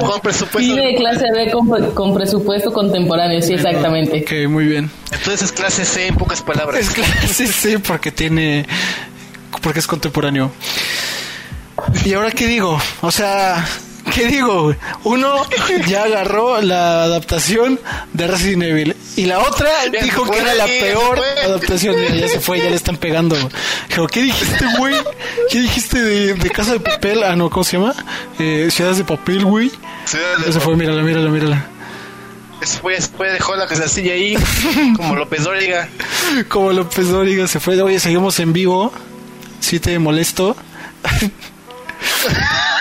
[0.00, 0.74] con presupuesto.
[0.74, 1.50] Cine de clase B
[1.94, 4.22] con, presupuesto contemporáneo, sí, exactamente.
[4.22, 4.90] Ok, muy bien.
[5.10, 6.80] Entonces es clase C en pocas palabras.
[6.80, 8.66] Es clase C porque tiene.
[9.62, 10.50] porque es contemporáneo.
[12.04, 12.78] ¿Y ahora qué digo?
[13.00, 13.64] O sea,
[14.14, 14.74] ¿Qué digo?
[15.04, 15.42] Uno
[15.88, 17.80] ya agarró la adaptación
[18.12, 19.70] de Resident Evil y la otra
[20.02, 21.96] dijo que era la peor adaptación.
[22.14, 23.36] ya se fue, ya le están pegando.
[23.88, 24.94] Dijo, ¿qué dijiste, güey?
[25.50, 27.22] ¿Qué dijiste de, Casa de Papel?
[27.22, 27.94] Ah, no, ¿cómo se llama?
[28.38, 29.70] Eh, Ciudades de Papel, güey.
[30.44, 31.66] Ya se fue, mírala, mírala, mírala.
[32.60, 34.36] Después, después dejó la casilla ahí,
[34.96, 35.88] como López Dóriga.
[36.48, 37.80] como López Dóriga se fue.
[37.80, 38.92] Oye, seguimos en vivo.
[39.60, 40.56] Si te molesto.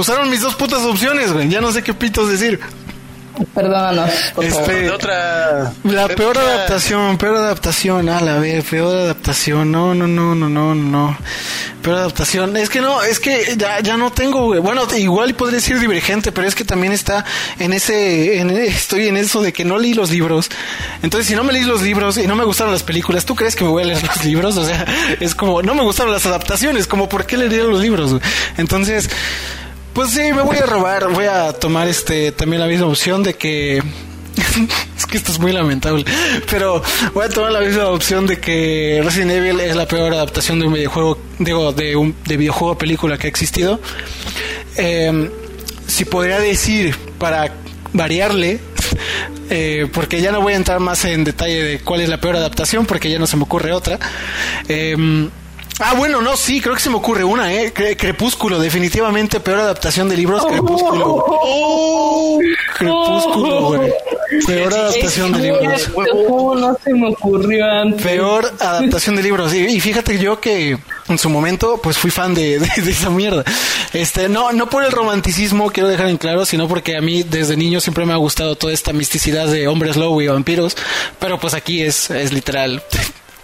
[0.00, 1.50] Usaron mis dos putas opciones, güey.
[1.50, 2.58] Ya no sé qué pitos decir.
[3.54, 4.10] perdónanos.
[4.40, 10.34] Este, otra, la peor adaptación, peor adaptación, a la vez, peor adaptación, no, no, no,
[10.34, 11.18] no, no, no.
[11.82, 14.60] Peor adaptación, es que no, es que ya, ya no tengo, güey.
[14.60, 17.26] Bueno, igual podría decir divergente, pero es que también está
[17.58, 20.48] en ese, en, estoy en eso de que no leí los libros.
[21.02, 23.54] Entonces, si no me leí los libros y no me gustaron las películas, ¿tú crees
[23.54, 24.56] que me voy a leer los libros?
[24.56, 24.86] O sea,
[25.20, 28.16] es como, no me gustaron las adaptaciones, como, ¿por qué leería los libros?
[28.56, 29.10] Entonces,
[29.92, 33.34] pues sí, me voy a robar, voy a tomar este también la misma opción de
[33.34, 33.78] que
[34.96, 36.04] es que esto es muy lamentable,
[36.50, 36.82] pero
[37.14, 40.66] voy a tomar la misma opción de que Resident Evil es la peor adaptación de
[40.66, 43.80] un videojuego, digo, de un de videojuego a película que ha existido.
[44.76, 45.30] Em,
[45.86, 47.52] si podría decir para
[47.92, 48.60] variarle,
[49.50, 52.36] eh, porque ya no voy a entrar más en detalle de cuál es la peor
[52.36, 53.98] adaptación, porque ya no se me ocurre otra.
[54.68, 55.28] Eh,
[55.82, 57.72] Ah, bueno, no, sí, creo que se me ocurre una, ¿eh?
[57.72, 61.24] Crepúsculo, definitivamente peor adaptación de libros, Crepúsculo.
[62.76, 63.92] Crepúsculo, güey.
[64.46, 65.90] Peor adaptación de libros.
[65.96, 68.02] no se me ocurrió antes?
[68.02, 69.54] Peor adaptación de libros.
[69.54, 73.42] Y, fíjate yo que en su momento, pues fui fan de, de, esa mierda.
[73.94, 77.56] Este, no, no por el romanticismo, quiero dejar en claro, sino porque a mí desde
[77.56, 80.76] niño siempre me ha gustado toda esta misticidad de hombres lobo y vampiros.
[81.18, 82.82] Pero pues aquí es, es literal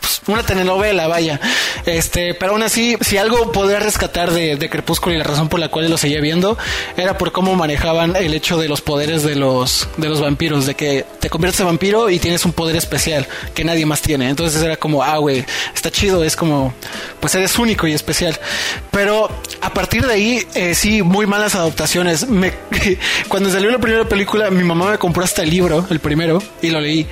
[0.06, 1.40] pues, una telenovela, vaya.
[1.84, 5.68] Este, pero aún así, si algo podía rescatar de, Crepúsculo y la razón por la
[5.68, 6.58] cual lo seguía viendo,
[6.96, 10.74] era por cómo manejaban el hecho de los poderes de los, de los vampiros, de
[10.74, 14.28] que te conviertes en vampiro y tienes un poder especial que nadie más tiene.
[14.28, 16.74] Entonces era como, ah, güey, está chido, es como,
[17.20, 18.38] pues eres único y especial.
[18.90, 22.28] Pero a partir de ahí, eh, sí, muy malas adaptaciones.
[22.28, 22.52] Me,
[23.28, 26.70] cuando salió la primera película, mi mamá me compró hasta el libro, el primero, y
[26.70, 27.06] lo leí.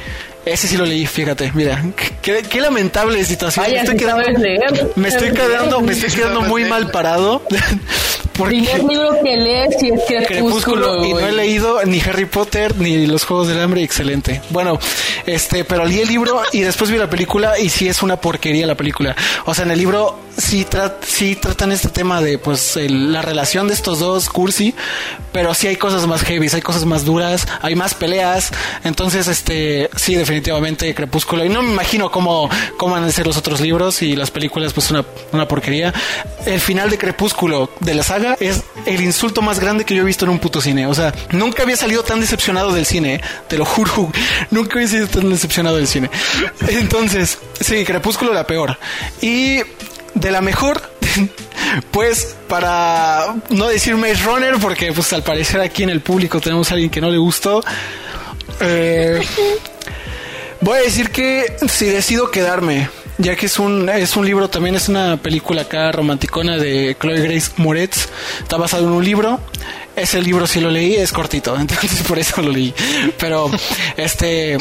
[0.45, 1.83] Ese sí lo leí, fíjate, mira,
[2.21, 3.65] qué, qué lamentable situación.
[3.71, 7.43] me estoy quedando, me estoy quedando, me estoy quedando muy mal parado.
[8.43, 13.07] Primer libro que lees y es Crepúsculo, y no he leído ni Harry Potter ni
[13.07, 14.43] los Juegos del Hambre, excelente.
[14.51, 14.79] Bueno,
[15.25, 18.67] este, pero leí el libro y después vi la película y sí es una porquería
[18.67, 19.15] la película.
[19.45, 20.67] O sea, en el libro sí,
[21.07, 24.75] sí tratan este tema de pues la relación de estos dos cursi,
[25.33, 28.51] pero sí hay cosas más heavy, hay cosas más duras, hay más peleas,
[28.85, 33.37] entonces este, sí definitivamente Crepúsculo y no me imagino cómo, cómo van a ser los
[33.37, 35.93] otros libros y las películas pues una, una porquería.
[36.47, 38.03] El final de Crepúsculo de la
[38.41, 40.87] es el insulto más grande que yo he visto en un puto cine.
[40.87, 43.21] O sea, nunca había salido tan decepcionado del cine, ¿eh?
[43.49, 44.11] te lo juro.
[44.51, 46.11] Nunca había sido tan decepcionado del cine.
[46.69, 48.79] Entonces, sí, Crepúsculo la peor.
[49.21, 49.61] Y
[50.15, 50.83] de la mejor,
[51.91, 56.71] pues para no decir Maze Runner, porque pues al parecer aquí en el público tenemos
[56.71, 57.63] a alguien que no le gustó.
[58.61, 59.21] Eh,
[60.61, 64.75] voy a decir que si decido quedarme ya que es un, es un libro, también
[64.75, 68.09] es una película acá romanticona de Chloe Grace Moretz,
[68.41, 69.41] está basado en un libro.
[69.97, 72.75] Ese libro sí lo leí, es cortito, entonces por eso lo leí.
[73.19, 73.51] Pero
[73.97, 74.59] este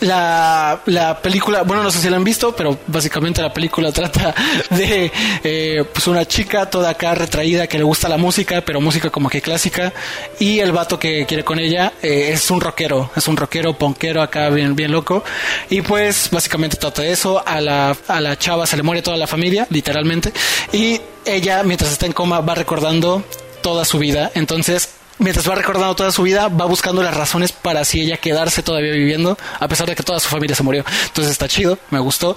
[0.00, 4.34] la, la película, bueno, no sé si la han visto, pero básicamente la película trata
[4.70, 5.10] de
[5.42, 9.28] eh, pues una chica toda acá retraída que le gusta la música, pero música como
[9.28, 9.92] que clásica,
[10.38, 14.22] y el vato que quiere con ella eh, es un rockero, es un rockero ponquero
[14.22, 15.24] acá bien, bien loco,
[15.70, 19.16] y pues básicamente trata de eso, a la, a la chava se le muere toda
[19.16, 20.32] la familia, literalmente,
[20.72, 23.24] y ella mientras está en coma va recordando
[23.62, 27.80] toda su vida, entonces mientras va recordando toda su vida, va buscando las razones para
[27.80, 30.84] así ella quedarse todavía viviendo, a pesar de que toda su familia se murió.
[31.06, 32.36] Entonces está chido, me gustó.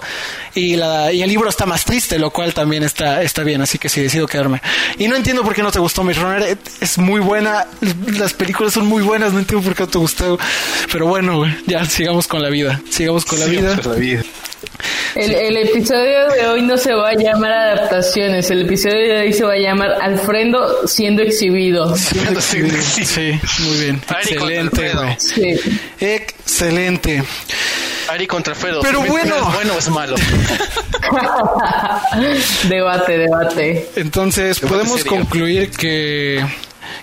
[0.54, 3.78] Y, la, y el libro está más triste, lo cual también está, está bien, así
[3.78, 4.62] que sí decido quedarme.
[4.98, 7.66] Y no entiendo por qué no te gustó Maze Runner, es muy buena,
[8.12, 10.38] las películas son muy buenas, no entiendo por qué no te gustó.
[10.92, 13.76] Pero bueno, ya sigamos con la vida, sigamos con la vida.
[13.80, 14.22] Con la vida.
[15.14, 19.44] El, episodio de hoy no se va a llamar adaptaciones, el episodio de hoy se
[19.44, 21.96] va a llamar Alfredo siendo exhibido.
[21.96, 22.76] Siendo exhibido.
[22.82, 24.02] Sí, muy bien.
[24.20, 24.92] Excelente,
[26.00, 27.24] Excelente.
[28.08, 28.80] Ari contra Fredo.
[28.82, 29.36] Pero bueno.
[29.36, 30.16] ¿Es bueno o es malo?
[32.68, 33.88] debate, debate.
[33.96, 36.44] Entonces, podemos concluir que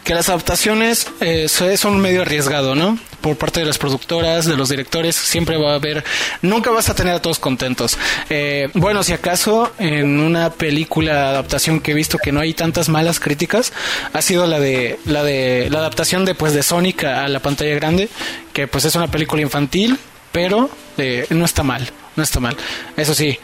[0.05, 2.97] que las adaptaciones eh, son un medio arriesgado, ¿no?
[3.25, 6.03] Por parte de las productoras, de los directores, siempre va a haber,
[6.43, 7.97] nunca vas a tener a todos contentos.
[8.29, 12.87] Eh, bueno, si acaso en una película adaptación que he visto que no hay tantas
[12.87, 13.73] malas críticas,
[14.13, 17.73] ha sido la de la de la adaptación de pues de Sonic a, la pantalla
[17.73, 18.09] grande,
[18.53, 19.97] que pues es una película infantil,
[20.31, 22.55] pero eh, no está mal, no está mal.
[22.95, 23.39] Eso sí,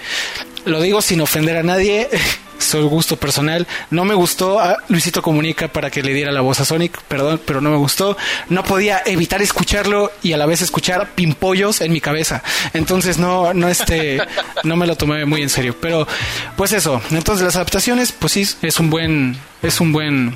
[0.66, 2.10] lo digo sin ofender a nadie.
[2.62, 3.68] soy gusto personal.
[3.90, 7.42] No me gustó a Luisito Comunica para que le diera la voz a Sonic, perdón,
[7.46, 8.16] pero no me gustó.
[8.50, 12.44] No podía evitar escucharlo y a la vez escuchar pimpollos en mi cabeza.
[12.74, 14.22] Entonces no, no este,
[14.64, 15.76] no me lo tomé muy en serio.
[15.82, 16.08] Pero,
[16.56, 17.02] pues eso.
[17.12, 20.36] Entonces las adaptaciones, pues sí, es un buen, es un buen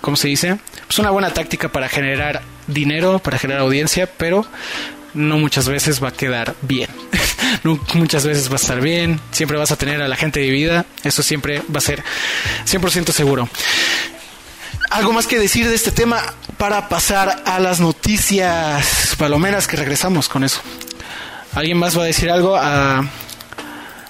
[0.00, 0.58] ¿cómo se dice?
[0.88, 4.44] Es una buena táctica para generar dinero, para generar audiencia, pero
[5.14, 6.90] no muchas veces va a quedar bien.
[7.94, 11.22] muchas veces va a estar bien, siempre vas a tener a la gente dividida, eso
[11.22, 12.02] siempre va a ser
[12.66, 13.48] 100% seguro.
[14.90, 16.20] ¿Algo más que decir de este tema
[16.58, 20.60] para pasar a las noticias palomeras que regresamos con eso?
[21.54, 23.02] ¿Alguien más va a decir algo a,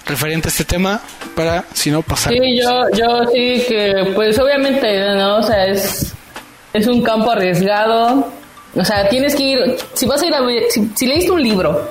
[0.05, 1.01] referente a este tema
[1.35, 2.33] para, si no, pasar?
[2.33, 5.37] Sí, yo, yo sí que, pues obviamente, ¿no?
[5.37, 6.13] O sea, es,
[6.73, 8.31] es un campo arriesgado.
[8.75, 10.39] O sea, tienes que ir, si vas a ir a
[10.95, 11.89] si, leíste un libro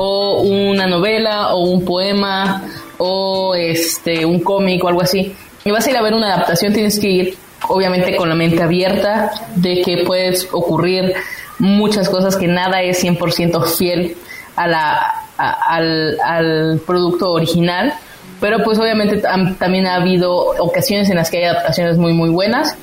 [0.00, 2.62] o una novela o un poema
[2.98, 5.34] o este un cómic o algo así
[5.64, 7.34] y vas a ir a ver una adaptación, tienes que ir
[7.68, 11.14] obviamente con la mente abierta de que puedes ocurrir
[11.58, 14.16] muchas cosas que nada es 100% fiel
[14.54, 17.92] a la, al, producto original,
[18.40, 19.20] pero pues obviamente
[19.58, 22.76] también ha habido ocasiones en las que hay adaptaciones muy muy buenas.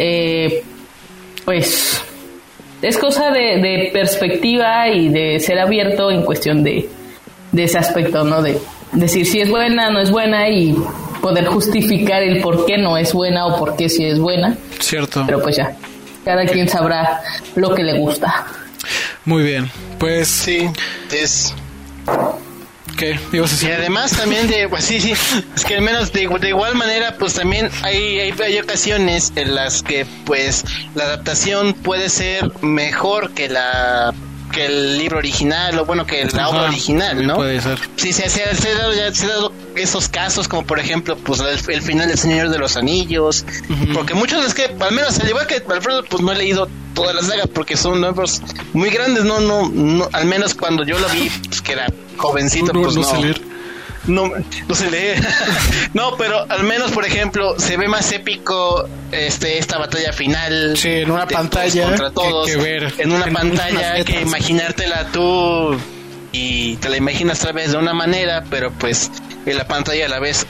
[0.00, 0.64] Eh,
[1.44, 2.04] pues
[2.82, 6.88] es cosa de, de, perspectiva y de ser abierto en cuestión de,
[7.52, 8.42] de ese aspecto, ¿no?
[8.42, 8.58] De
[8.92, 10.76] decir si es buena, no es buena y
[11.20, 14.56] poder justificar el por qué no es buena o por qué sí es buena.
[14.78, 15.24] Cierto.
[15.26, 15.76] Pero pues ya,
[16.24, 17.20] cada quien sabrá
[17.56, 18.46] lo que le gusta.
[19.24, 20.70] Muy bien, pues sí,
[21.12, 21.54] es...
[22.98, 23.16] ¿Qué?
[23.32, 25.12] Y además también de, pues sí, sí,
[25.54, 29.54] es que al menos de, de igual manera, pues también hay, hay, hay, ocasiones en
[29.54, 30.64] las que pues
[30.96, 34.12] la adaptación puede ser mejor que la
[34.48, 37.36] que el libro original o bueno que la obra original, ¿no?
[37.36, 37.78] Puede ser.
[37.96, 41.16] Sí, se, se, se, ha dado, ya, se ha dado esos casos como por ejemplo
[41.16, 43.44] pues el, final del Señor de los Anillos,
[43.94, 47.14] porque muchos es que al menos al igual que Alfredo pues no he leído todas
[47.14, 51.08] las sagas porque son libros muy grandes, no, no, no, al menos cuando yo lo
[51.10, 53.02] vi pues que era jovencito pues no.
[53.02, 53.57] no
[54.08, 54.32] no,
[54.68, 55.20] no se lee.
[55.94, 60.76] no, pero al menos, por ejemplo, se ve más épico este esta batalla final.
[60.76, 61.84] Sí, en una pantalla.
[61.84, 62.46] Contra todos.
[62.46, 65.78] Que, ver en una pantalla que imaginártela tú
[66.32, 69.10] y te la imaginas tal vez de una manera, pero pues
[69.46, 70.46] en la pantalla a la vez.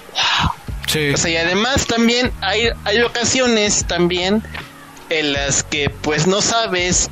[0.87, 1.11] Sí.
[1.11, 4.43] O sea, y además también hay, hay ocasiones también
[5.11, 7.11] en las que pues no sabes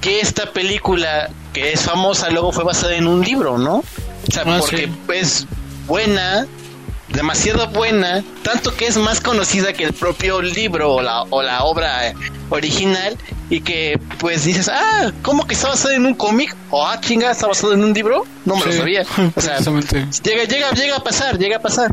[0.00, 3.76] que esta película que es famosa luego fue basada en un libro, ¿no?
[3.76, 5.46] O sea, ah, porque pues
[5.86, 6.46] buena,
[7.08, 11.64] demasiado buena, tanto que es más conocida que el propio libro o la, o la
[11.64, 12.12] obra
[12.50, 13.16] original
[13.48, 16.54] y que pues dices, ah, ¿cómo que está basado en un cómic?
[16.70, 18.24] O ah, chinga, está basado en un libro?
[18.44, 19.04] No me lo sabía.
[19.36, 21.90] O sea, llega, llega, llega a pasar, llega a pasar.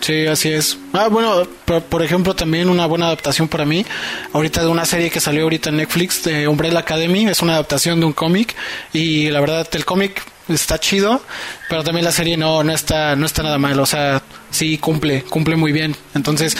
[0.00, 0.78] Sí, así es.
[0.92, 1.46] Ah, bueno,
[1.88, 3.84] por, ejemplo, también una buena adaptación para mí,
[4.32, 8.00] ahorita de una serie que salió ahorita en Netflix de Umbrella Academy, es una adaptación
[8.00, 8.54] de un cómic
[8.92, 11.22] y la verdad el cómic está chido,
[11.68, 15.22] pero también la serie no, no está, no está nada mal, o sea, sí cumple,
[15.22, 15.94] cumple muy bien.
[16.14, 16.56] Entonces,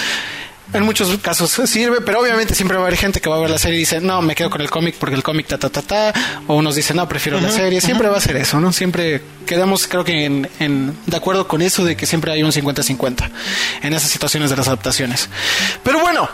[0.72, 3.50] en muchos casos sirve, pero obviamente siempre va a haber gente que va a ver
[3.50, 5.68] la serie y dice, no, me quedo con el cómic porque el cómic ta ta
[5.68, 6.12] ta ta,
[6.46, 8.72] o unos dicen, no, prefiero la serie, siempre va a ser eso, ¿no?
[8.72, 12.52] Siempre quedamos, creo que en, en, de acuerdo con eso de que siempre hay un
[12.52, 13.30] 50-50
[13.82, 15.28] en esas situaciones de las adaptaciones.
[15.82, 16.28] Pero bueno,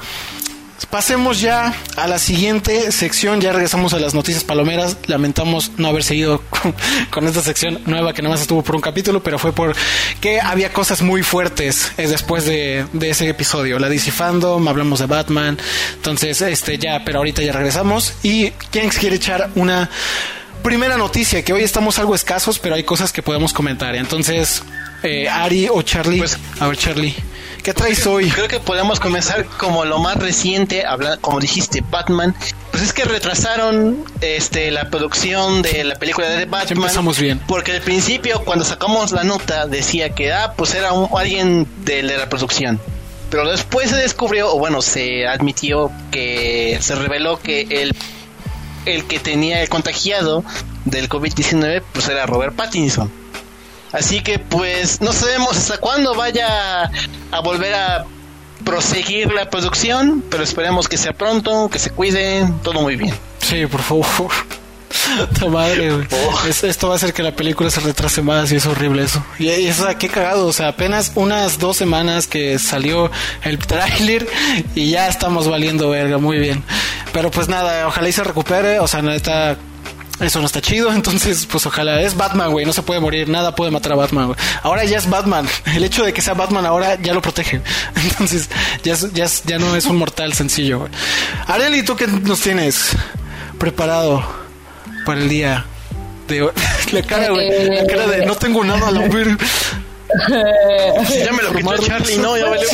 [0.90, 3.40] Pasemos ya a la siguiente sección.
[3.40, 4.96] Ya regresamos a las noticias palomeras.
[5.06, 6.42] Lamentamos no haber seguido
[7.10, 10.72] con, esta sección nueva que nada más estuvo por un capítulo, pero fue porque había
[10.72, 13.78] cosas muy fuertes eh, después de, ese episodio.
[13.78, 15.58] La DC Fandom, hablamos de Batman.
[15.96, 18.14] Entonces, este ya, pero ahorita ya regresamos.
[18.22, 19.90] Y quién quiere echar una
[20.66, 23.94] primera noticia, que hoy estamos algo escasos, pero hay cosas que podemos comentar.
[23.94, 24.64] Entonces,
[25.04, 26.18] eh, Ari o Charlie.
[26.18, 27.14] Pues, a ver, Charlie.
[27.62, 28.28] ¿Qué traes hoy?
[28.30, 32.34] Creo que podemos comenzar como lo más reciente, hablar, como dijiste, Batman.
[32.72, 36.78] Pues es que retrasaron este la producción de la película de Batman.
[36.78, 37.40] empezamos bien.
[37.46, 42.28] Porque al principio, cuando sacamos la nota, decía que ah, pues era alguien de, la
[42.28, 42.80] producción.
[43.30, 47.94] Pero después se descubrió, o bueno, se admitió que se reveló que el,
[48.86, 50.44] el que tenía el contagiado
[50.84, 53.10] del COVID-19, pues era Robert Pattinson.
[53.92, 56.90] Así que pues no sabemos hasta cuándo vaya
[57.30, 58.04] a volver a
[58.64, 63.14] proseguir la producción, pero esperemos que sea pronto, que se cuide, todo muy bien.
[63.38, 64.30] Sí, por favor.
[65.50, 66.46] Madre, oh.
[66.46, 69.24] esto va a hacer que la película se retrase más y es horrible eso.
[69.38, 70.46] Y, eso, qué cagado.
[70.46, 73.10] O sea, apenas unas dos semanas que salió
[73.42, 74.26] el tráiler
[74.74, 76.18] y ya estamos valiendo verga.
[76.18, 76.62] Muy bien.
[77.12, 78.78] Pero pues nada, ojalá y se recupere.
[78.80, 79.56] O sea, neta,
[80.20, 83.54] eso no está chido, entonces pues ojalá es Batman, güey, no se puede morir, nada
[83.54, 84.38] puede matar a Batman, güey.
[84.62, 87.60] Ahora ya es Batman, el hecho de que sea Batman ahora ya lo protege,
[88.02, 88.48] entonces
[88.82, 90.90] ya, ya, ya no es un mortal sencillo, güey.
[91.46, 92.92] Areli, ¿tú qué nos tienes
[93.58, 94.45] preparado
[95.06, 95.64] para el día
[96.28, 96.50] de?
[96.92, 99.28] La cara, güey, la cara de no tengo nada a la ver.
[100.28, 102.68] ya me lo quitó Charlie, no, ya valió.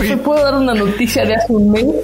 [0.00, 1.84] ¿Te puedo dar una noticia de hace un mes?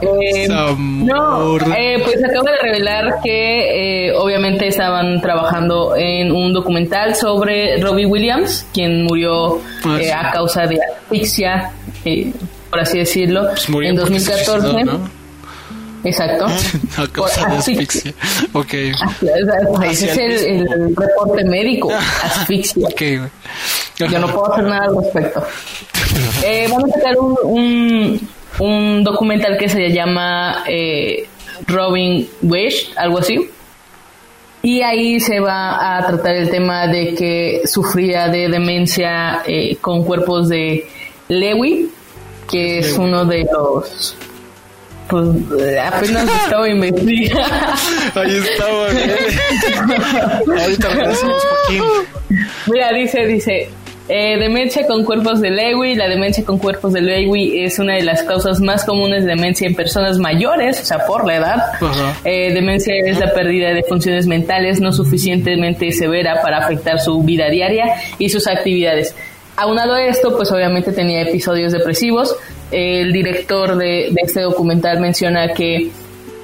[0.00, 7.16] Eh, no, eh, pues acabo de revelar que eh, obviamente estaban trabajando en un documental
[7.16, 11.72] sobre Robbie Williams, quien murió ah, a causa de asfixia,
[12.70, 14.86] por así decirlo, pues en 2014.
[16.04, 16.46] Exacto.
[16.96, 18.14] A causa de asfixia.
[18.52, 18.74] Ok.
[19.84, 21.90] Ese es el, reporte médico.
[22.22, 22.88] Asfixia.
[23.98, 24.12] Okay.
[24.12, 25.42] Yo no puedo hacer nada al respecto.
[26.70, 28.28] vamos a sacar un,
[28.60, 31.26] un documental que se llama eh,
[31.66, 33.50] Robin Wish, algo así.
[34.62, 40.04] Y ahí se va a tratar el tema de que sufría de demencia eh, con
[40.04, 40.86] cuerpos de
[41.28, 41.88] Lewy,
[42.50, 44.16] que es uno de los
[45.08, 45.26] pues
[45.82, 47.40] apenas estaba investigando.
[48.14, 48.88] Ahí estaba.
[50.62, 51.82] Ahorita regresamos, Joaquín.
[52.66, 53.70] Mira, dice, dice,
[54.08, 55.94] eh, demencia con cuerpos de Lewy.
[55.94, 59.66] La demencia con cuerpos de Lewy es una de las causas más comunes de demencia
[59.66, 61.62] en personas mayores, o sea, por la edad.
[62.24, 67.48] Eh, demencia es la pérdida de funciones mentales no suficientemente severa para afectar su vida
[67.50, 69.14] diaria y sus actividades.
[69.60, 72.36] Aunado a esto, pues obviamente tenía episodios depresivos.
[72.70, 75.90] el director de, este documental menciona que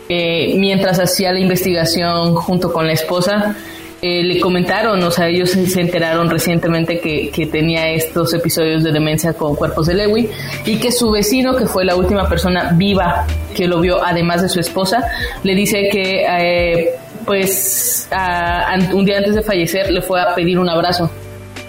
[0.09, 3.55] eh, mientras hacía la investigación junto con la esposa,
[4.03, 9.33] eh, le comentaron, o sea, ellos se enteraron recientemente que, tenía estos episodios de demencia
[9.33, 10.29] con cuerpos de Lewy
[10.67, 14.49] y que su vecino, que fue la última persona viva que lo vio, además de
[14.49, 15.07] su esposa,
[15.45, 16.91] le dice que, eh,
[17.25, 18.09] pues,
[18.93, 21.09] un día antes de fallecer le fue a pedir un abrazo.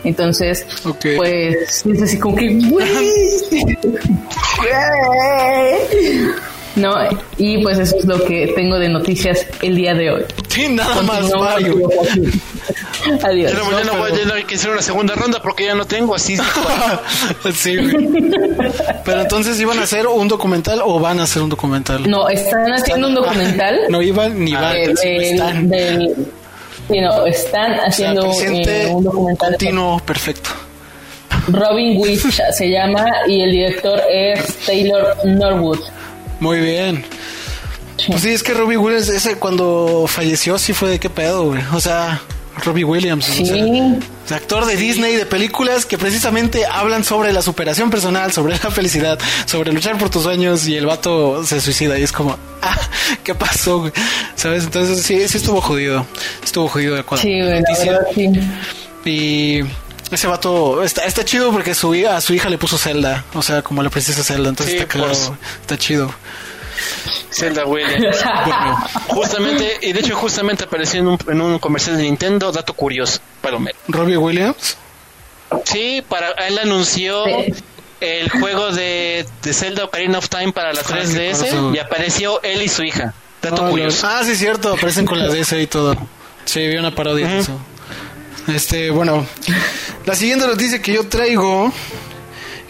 [0.05, 0.65] Entonces,
[1.01, 2.51] pues, es así como que,
[6.75, 6.93] ¿no?
[7.37, 10.23] Y pues eso es lo que tengo de noticias el día de hoy.
[10.49, 11.75] Sí, nada más, Mario.
[13.23, 13.51] Adiós.
[13.51, 16.37] Pero mañana voy a tener que hacer una segunda ronda porque ya no tengo así.
[17.53, 17.77] sí,
[19.03, 22.09] Pero entonces iban a hacer un documental o van a hacer un documental.
[22.09, 23.81] No, están haciendo un documental.
[23.89, 24.75] no iban ni van.
[24.77, 25.71] están.
[26.89, 29.51] Sí, no, están haciendo eh, un documental.
[29.51, 30.49] Continuo, perfecto.
[31.47, 35.79] Robin Wish se llama y el director es Taylor Norwood.
[36.39, 37.05] Muy bien.
[38.07, 41.61] Pues sí, es que Robbie Williams, ese cuando falleció, sí fue de qué pedo, güey.
[41.73, 42.21] O sea,
[42.63, 43.27] Robbie Williams,
[44.29, 49.19] actor de Disney, de películas que precisamente hablan sobre la superación personal, sobre la felicidad,
[49.45, 52.79] sobre luchar por tus sueños y el vato se suicida y es como, ah,
[53.23, 53.93] ¿qué pasó, güey?
[54.35, 54.63] ¿Sabes?
[54.63, 56.05] Entonces sí, sí estuvo jodido.
[56.55, 57.21] Estuvo jodido de cuando.
[57.21, 57.61] Sí, güey,
[58.13, 58.31] sí.
[59.03, 59.59] Y
[60.09, 63.61] ese vato está, está chido porque su, a su hija le puso Zelda, o sea,
[63.61, 65.31] como la princesa Zelda, entonces está claro, pues.
[65.59, 66.15] está chido.
[67.29, 68.23] Zelda Williams.
[68.45, 72.73] bueno, justamente, y de hecho justamente apareció en un, en un comercial de Nintendo, dato
[72.73, 73.77] curioso, Palomero.
[73.89, 74.77] ¿Robbie Williams?
[75.65, 77.25] Sí, para él anunció
[77.99, 82.61] el juego de, de Zelda Ocarina of Time para la 3DS ah, y apareció él
[82.61, 83.13] y su hija.
[83.41, 84.07] Dato curioso.
[84.07, 85.97] Ah, sí, cierto, aparecen con la DS y todo.
[86.45, 87.59] Sí, vi una parodia de eso.
[88.47, 89.25] Este, bueno,
[90.05, 91.73] la siguiente noticia que yo traigo,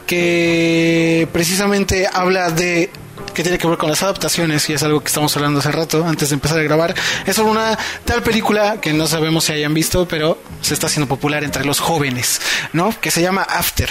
[0.08, 2.90] que precisamente habla de
[3.34, 6.06] que tiene que ver con las adaptaciones y es algo que estamos hablando hace rato
[6.06, 6.96] antes de empezar a grabar.
[7.26, 11.08] Es sobre una tal película que no sabemos si hayan visto, pero se está haciendo
[11.08, 12.40] popular entre los jóvenes,
[12.72, 12.98] ¿no?
[13.00, 13.90] Que se llama After.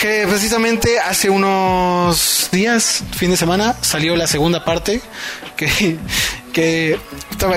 [0.00, 5.02] Que precisamente hace unos días, fin de semana, salió la segunda parte
[5.56, 5.98] que
[6.54, 6.98] que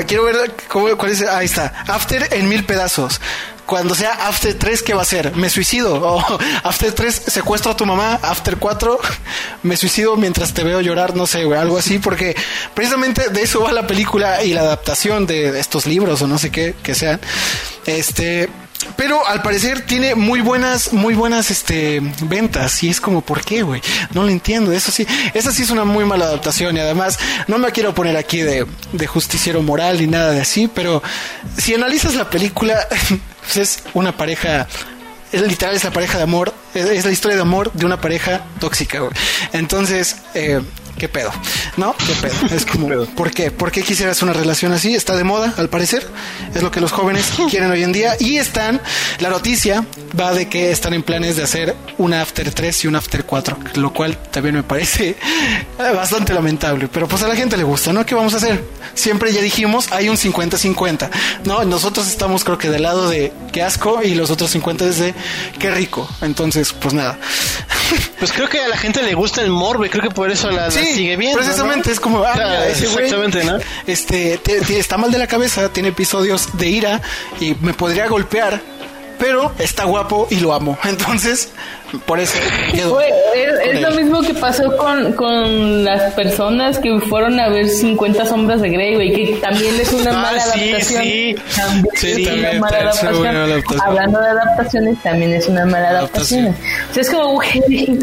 [0.05, 3.21] quiero ver cuál es, ahí está, After en mil pedazos.
[3.65, 5.35] Cuando sea After 3, ¿qué va a ser?
[5.35, 5.95] ¿Me suicido?
[6.01, 8.17] O After 3, secuestro a tu mamá.
[8.23, 8.97] After 4,
[9.63, 12.33] me suicido mientras te veo llorar, no sé, algo así, porque
[12.73, 16.49] precisamente de eso va la película y la adaptación de estos libros o no sé
[16.49, 17.19] qué que sean.
[17.85, 18.47] Este,
[18.95, 22.83] pero al parecer tiene muy buenas, muy buenas este, ventas.
[22.83, 23.81] Y es como, ¿por qué, güey?
[24.13, 24.71] No lo entiendo.
[24.71, 26.77] Eso sí, esa sí es una muy mala adaptación.
[26.77, 30.67] Y además, no me quiero poner aquí de, de justiciero moral ni nada de así.
[30.67, 31.03] Pero
[31.57, 32.87] si analizas la película,
[33.41, 34.67] pues es una pareja
[35.31, 38.45] es literal es la pareja de amor, es, la historia de amor de una pareja
[38.59, 39.11] tóxica, güey.
[39.51, 40.61] Entonces, eh,
[40.97, 41.31] ¿qué pedo?
[41.77, 41.95] ¿No?
[41.97, 42.35] ¿Qué pedo?
[42.55, 43.51] Es como, ¿por qué?
[43.51, 44.95] ¿Por qué quisieras una relación así?
[44.95, 46.07] Está de moda, al parecer.
[46.53, 48.15] Es lo que los jóvenes quieren hoy en día.
[48.19, 48.81] Y están,
[49.19, 49.85] la noticia
[50.19, 53.57] va de que están en planes de hacer una After 3 y una After 4,
[53.75, 55.15] lo cual también me parece
[55.77, 56.87] bastante lamentable.
[56.87, 58.05] Pero pues a la gente le gusta, ¿no?
[58.05, 58.63] ¿Qué vamos a hacer?
[58.93, 61.09] Siempre ya dijimos, hay un 50-50,
[61.45, 61.63] ¿no?
[61.65, 65.13] Nosotros estamos creo que del lado de qué asco y los otros 50 es de
[65.59, 66.09] qué rico.
[66.21, 67.17] Entonces, pues nada.
[68.19, 70.71] Pues creo que a la gente le gusta el morbe, creo que por eso la,
[70.71, 71.35] sigue bien.
[71.35, 73.59] Precisamente es como, ah, ese güey, ¿no?
[73.85, 74.39] Este,
[74.77, 77.01] está mal de la cabeza, tiene episodios de ira
[77.39, 78.61] y me podría golpear
[79.19, 80.77] pero está guapo y lo amo.
[80.83, 81.49] Entonces,
[82.05, 82.37] por eso
[82.73, 88.61] es, lo mismo que pasó con, con las personas que fueron a ver 50 sombras
[88.61, 91.03] de Grey, güey, que también es una ah, mala adaptación.
[91.03, 91.35] Sí,
[92.25, 93.81] también es una mala adaptación.
[93.81, 96.47] Hablando de adaptaciones, también es una mala adaptación.
[96.47, 97.99] O sea, es como, güey,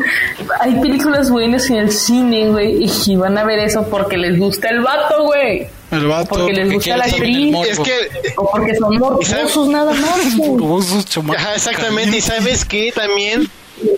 [0.61, 4.70] hay películas buenas en el cine, güey, y van a ver eso porque les gusta
[4.70, 5.66] el vato, güey.
[5.91, 6.28] El vato.
[6.30, 7.55] Porque les gusta la actriz.
[7.68, 10.35] Es que, o porque son morbosos nada más.
[10.37, 11.07] Morbosos,
[11.55, 12.16] exactamente.
[12.16, 13.49] Y sabes que también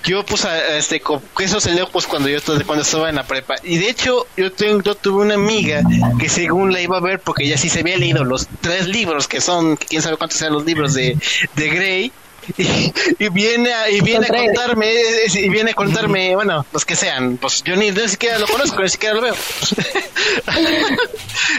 [0.05, 1.03] yo pues este
[1.41, 3.57] eso se leo pues cuando yo cuando estaba en la prepa.
[3.63, 5.83] Y de hecho yo tengo yo tuve una amiga
[6.19, 9.29] que según la iba a ver porque ella sí se había leído los tres libros
[9.29, 11.17] que son quién sabe cuántos sean los libros de
[11.55, 12.13] de Grey
[13.19, 14.93] y, viene a, y viene a contarme
[15.35, 17.37] y viene a contarme bueno los que sean.
[17.39, 19.35] Pues yo ni, siquiera lo conozco ni siquiera lo veo.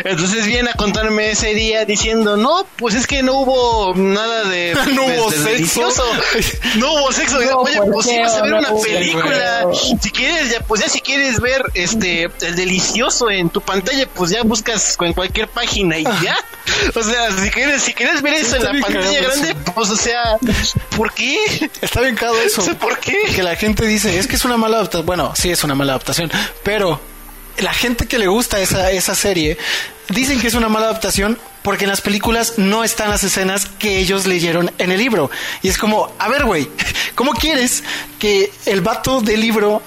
[0.04, 4.76] Entonces viene a contarme ese día diciendo no pues es que no hubo nada de
[4.94, 6.04] no hubo sexo delicioso.
[6.76, 9.68] no hubo sexo oye pues si vas a ver una película.
[10.02, 14.32] si quieres ya pues ya si quieres ver este el delicioso en tu pantalla pues
[14.32, 16.38] ya buscas en cualquier página y ya
[16.96, 20.38] o sea si quieres si quieres ver eso en la pantalla grande pues o sea
[20.96, 21.70] ¿Por qué?
[21.82, 22.66] Está bien caro eso.
[22.78, 23.18] ¿Por qué?
[23.36, 25.06] Que la gente dice, es que es una mala adaptación.
[25.06, 26.32] Bueno, sí es una mala adaptación,
[26.64, 27.00] pero
[27.60, 29.58] la gente que le gusta esa, esa serie
[30.10, 34.00] dicen que es una mala adaptación porque en las películas no están las escenas que
[34.00, 35.30] ellos leyeron en el libro.
[35.62, 36.68] Y es como, a ver, güey,
[37.16, 37.84] ¿cómo quieres
[38.18, 39.82] que el vato del libro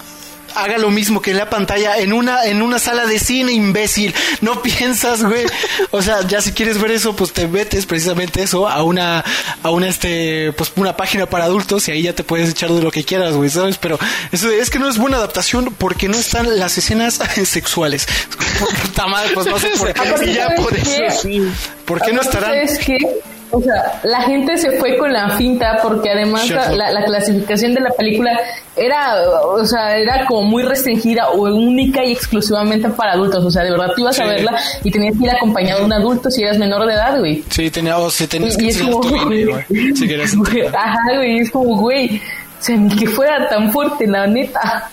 [0.55, 4.13] haga lo mismo que en la pantalla en una en una sala de cine, imbécil.
[4.41, 5.45] No piensas, güey.
[5.91, 9.23] O sea, ya si quieres ver eso, pues te metes precisamente eso a una
[9.63, 12.81] a una este pues una página para adultos y ahí ya te puedes echar de
[12.81, 13.77] lo que quieras, güey, ¿sabes?
[13.77, 13.99] Pero
[14.31, 18.07] eso es que no es buena adaptación porque no están las escenas sexuales.
[18.83, 20.01] Puta madre, pues no sé por qué.
[21.85, 22.55] ¿Por qué no estarán?
[23.51, 27.81] Es o sea, la gente se fue con la finta porque además la, clasificación de
[27.81, 28.39] la película
[28.75, 33.43] era, o sea, era como muy restringida o única y exclusivamente para adultos.
[33.43, 35.93] O sea, de verdad tú ibas a verla y tenías que ir acompañado de un
[35.93, 37.43] adulto si eras menor de edad, güey.
[37.49, 39.65] Sí, tenía, o si tenías que ir güey.
[39.95, 40.07] Si
[40.67, 44.89] Ajá, güey, es como, güey, o sea, ni que fuera tan fuerte, la neta.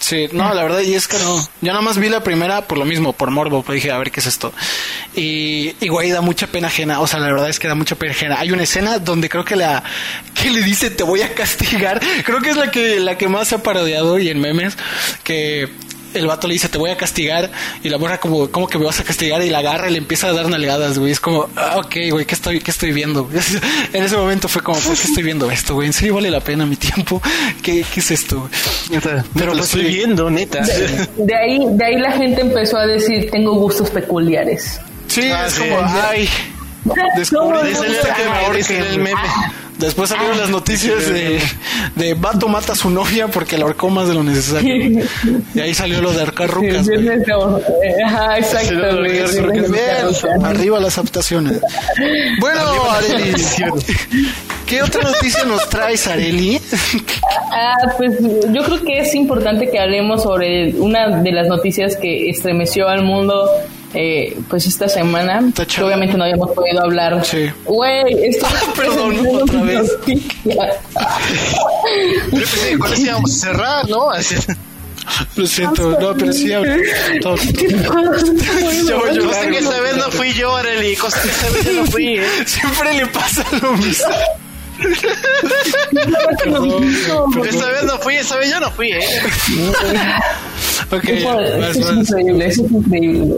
[0.00, 1.36] Sí, no, la verdad, y es que no.
[1.60, 4.10] Yo nada más vi la primera por lo mismo, por morbo, pues dije, a ver
[4.10, 4.50] qué es esto.
[5.14, 7.00] Y, y güey, da mucha pena ajena.
[7.00, 8.40] O sea, la verdad es que da mucha pena ajena.
[8.40, 9.84] Hay una escena donde creo que la,
[10.34, 12.00] que le dice te voy a castigar.
[12.24, 14.76] Creo que es la que, la que más se ha parodiado y en memes,
[15.22, 15.68] que
[16.14, 17.50] el vato le dice, te voy a castigar.
[17.82, 19.42] Y la morra como, ¿cómo que me vas a castigar?
[19.42, 21.12] Y la agarra y le empieza a dar nalgadas, güey.
[21.12, 23.28] Es como, ah, ok, güey, ¿qué estoy, qué estoy viendo?
[23.92, 25.86] en ese momento fue como, ¿por qué estoy viendo esto, güey?
[25.86, 27.20] ¿En serio vale la pena mi tiempo?
[27.62, 28.48] ¿Qué, qué es esto?
[29.34, 30.60] Pero lo estoy viendo, neta.
[31.16, 34.80] De, ahí, de ahí la gente empezó a decir, tengo gustos peculiares.
[35.06, 36.28] Sí, ah, es como, ay.
[37.16, 39.20] Descubrí que me el meme.
[39.80, 41.40] Después salieron las noticias de,
[41.96, 45.02] de Vato mata a su novia porque la ahorcó más de lo necesario.
[45.54, 46.86] Y ahí salió lo de arcar rucas.
[48.04, 48.74] Ajá, exacto.
[50.44, 51.60] arriba las adaptaciones.
[52.40, 52.60] Bueno,
[52.90, 53.42] Areli,
[54.66, 56.60] ¿qué otra noticia nos traes, Areli?
[57.52, 62.28] Ah, pues yo creo que es importante que hablemos sobre una de las noticias que
[62.28, 63.48] estremeció al mundo
[63.94, 67.24] eh, pues esta semana, que obviamente no habíamos podido hablar.
[67.24, 67.50] Sí.
[67.64, 69.92] Güey, esto ah, perdón, otra vez.
[70.04, 70.14] Yo
[72.32, 74.10] pensé que con eso íbamos a cerrar, ¿no?
[75.36, 76.50] Lo siento, no, pero sí
[77.20, 77.36] todo,
[78.88, 81.86] yo, yo, sé que esta vez no fui yo, Arely, cosa que esta vez no
[81.86, 82.26] fui, ¿eh?
[82.46, 84.14] Siempre le pasa lo mismo.
[87.44, 89.04] esta vez no fui, esta vez yo no fui, ¿eh?
[90.92, 93.34] Okay, eso, es increíble, eso es increíble.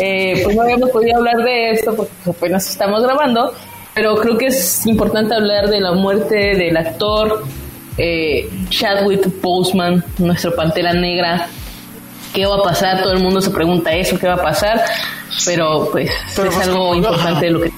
[0.00, 3.52] Eh, pues no habíamos podido hablar de esto porque apenas estamos grabando,
[3.94, 7.44] pero creo que es importante hablar de la muerte del actor
[7.98, 11.48] eh, Chadwick Boseman, nuestro Pantera Negra.
[12.34, 13.02] ¿Qué va a pasar?
[13.02, 14.82] Todo el mundo se pregunta eso, ¿qué va a pasar?
[15.44, 17.72] Pero pues es algo importante de lo que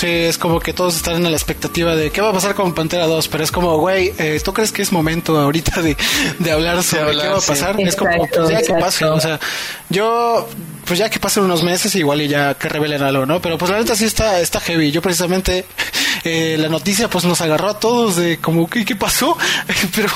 [0.00, 2.72] Sí, es como que todos están en la expectativa de qué va a pasar con
[2.72, 5.94] Pantera 2, pero es como, güey, eh, ¿tú crees que es momento ahorita de,
[6.38, 7.78] de hablar sobre qué va a pasar?
[7.78, 9.38] es como, pues ya que pase, o sea,
[9.90, 10.48] yo
[10.86, 13.40] pues ya que pasen unos meses igual y ya que revelen algo, ¿no?
[13.40, 14.90] Pero pues la neta sí está, está heavy.
[14.90, 15.64] Yo precisamente
[16.24, 19.38] eh, la noticia pues nos agarró a todos de como, ¿qué, qué pasó?
[19.94, 20.08] Pero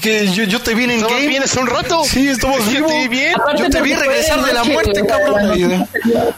[0.00, 1.26] que yo, yo te vi en game.
[1.26, 2.04] vienes un rato?
[2.04, 2.92] Sí, estamos vivos.
[2.92, 3.34] Te bien.
[3.58, 5.88] yo te vi regresar de la muerte, cabrón.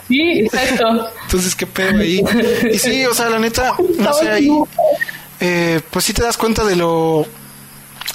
[0.09, 1.11] Sí, exacto.
[1.27, 2.23] Entonces, ¿qué pedo ahí?
[2.73, 4.49] Y sí, o sea, la neta, no sé, ahí,
[5.41, 7.27] eh, pues sí te das cuenta de lo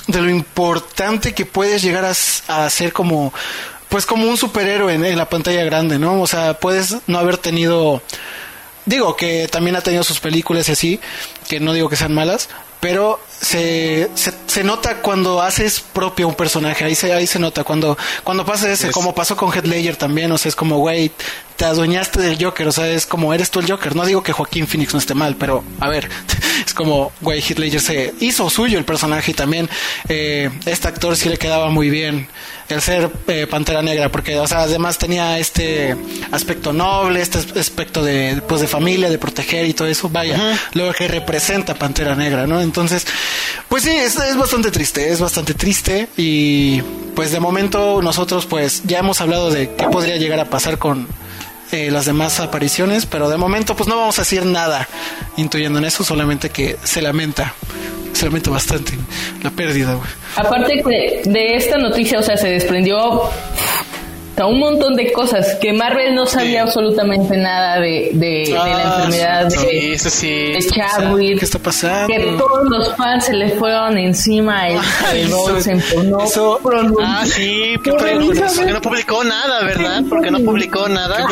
[0.07, 2.13] de lo importante que puedes llegar a,
[2.65, 3.33] a ser como
[3.89, 6.21] pues como un superhéroe en, la pantalla grande, ¿no?
[6.21, 8.01] O sea, puedes no haber tenido
[8.85, 10.99] digo que también ha tenido sus películas y así,
[11.49, 12.49] que no digo que sean malas,
[12.79, 14.09] pero se,
[14.45, 18.71] se, nota cuando haces propio un personaje, ahí se, ahí se nota, cuando, cuando pasa
[18.71, 21.11] ese, como pasó con Head Ledger también, o sea, es como, güey,
[21.55, 24.31] te adueñaste del Joker, o sea, es como, eres tú el Joker, no digo que
[24.31, 26.07] Joaquín Phoenix no esté mal, pero, a ver,
[26.65, 29.67] es como, güey, Heath Ledger se hizo suyo el personaje y también
[30.07, 32.27] eh, este actor sí le quedaba muy bien
[32.69, 35.95] el ser eh, Pantera Negra, porque, o sea, además tenía este
[36.31, 40.93] aspecto noble, este aspecto de, pues, de familia, de proteger y todo eso, vaya, lo
[40.93, 42.61] que representa Pantera Negra, ¿no?
[42.61, 43.05] Entonces,
[43.69, 46.81] pues sí, es, bastante triste, es bastante triste y
[47.15, 51.07] pues de momento nosotros pues ya hemos hablado de qué podría llegar a pasar con
[51.71, 54.87] eh, las demás apariciones, pero de momento pues no vamos a decir nada
[55.37, 57.53] intuyendo en eso, solamente que se lamenta
[58.13, 58.93] se lamenta bastante
[59.41, 59.97] la pérdida,
[60.35, 60.83] Aparte
[61.25, 63.29] de esta noticia, o sea, se desprendió
[64.39, 69.45] un montón de cosas que Marvel no sabía absolutamente nada de, de, la ah, enfermedad
[69.45, 69.97] de,
[70.69, 71.39] Chadwick.
[71.39, 72.07] ¿Qué está pasando?
[72.07, 74.79] Que todos los fans se le fueron encima a él,
[76.23, 76.59] eso,
[77.03, 78.15] Ah, sí, porque,
[78.71, 80.01] no publicó nada, ¿verdad?
[80.09, 81.27] Porque no publicó nada.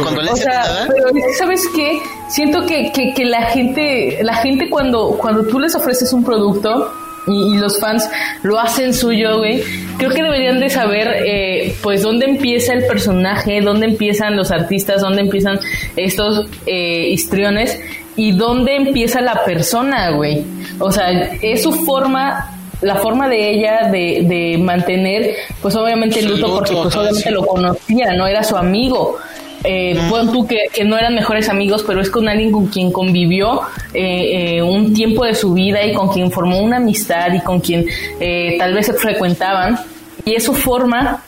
[0.00, 0.88] cuando le o sea, nada.
[0.88, 2.00] Pero ¿sabes qué?
[2.28, 6.92] Siento que, que, que la gente, la gente cuando, cuando tú les ofreces un producto,
[7.26, 8.08] y, los fans
[8.42, 9.62] lo hacen suyo, güey.
[9.98, 15.00] Creo que deberían de saber, eh, pues, dónde empieza el personaje, dónde empiezan los artistas,
[15.00, 15.60] dónde empiezan
[15.96, 17.78] estos eh, histriones
[18.16, 20.44] y dónde empieza la persona, güey.
[20.78, 26.26] O sea, es su forma la forma de ella de, de mantener, pues obviamente el
[26.26, 29.18] luto, porque pues obviamente lo conocía, no era su amigo
[29.64, 29.98] eh,
[30.32, 33.62] tú que, no eran mejores amigos, pero es con alguien con quien convivió
[33.94, 37.60] eh, eh, un tiempo de su vida y con quien formó una amistad y con
[37.60, 37.86] quien
[38.20, 39.78] eh, tal vez se frecuentaban.
[40.24, 41.22] Y es su forma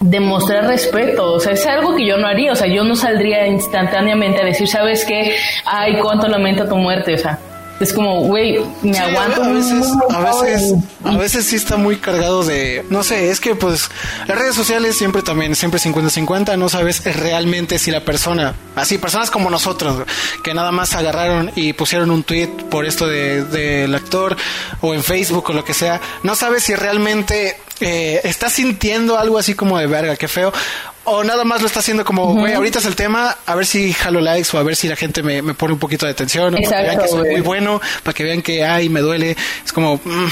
[0.00, 2.96] de mostrar respeto, o sea, es algo que yo no haría, o sea, yo no
[2.96, 5.36] saldría instantáneamente a decir, ¿sabes qué?
[5.64, 7.38] Ay, cuánto lamento tu muerte, o sea,
[7.82, 9.42] es como, güey, me aguanto.
[9.42, 10.74] A veces, a veces,
[11.04, 13.90] a veces sí está muy cargado de, no sé, es que pues
[14.26, 19.30] las redes sociales siempre también, siempre 50-50, no sabes realmente si la persona, así, personas
[19.30, 20.06] como nosotros,
[20.44, 24.36] que nada más agarraron y pusieron un tweet por esto del de, actor
[24.80, 29.38] o en Facebook o lo que sea, no sabes si realmente eh, está sintiendo algo
[29.38, 30.52] así como de verga, qué feo,
[31.04, 33.92] o nada más lo está haciendo como, güey, ahorita es el tema, a ver si
[33.92, 36.54] jalo likes o a ver si la gente me, me pone un poquito de atención,
[36.54, 39.72] para que vean que soy muy bueno, para que vean que, ay, me duele, es
[39.72, 40.26] como, mm,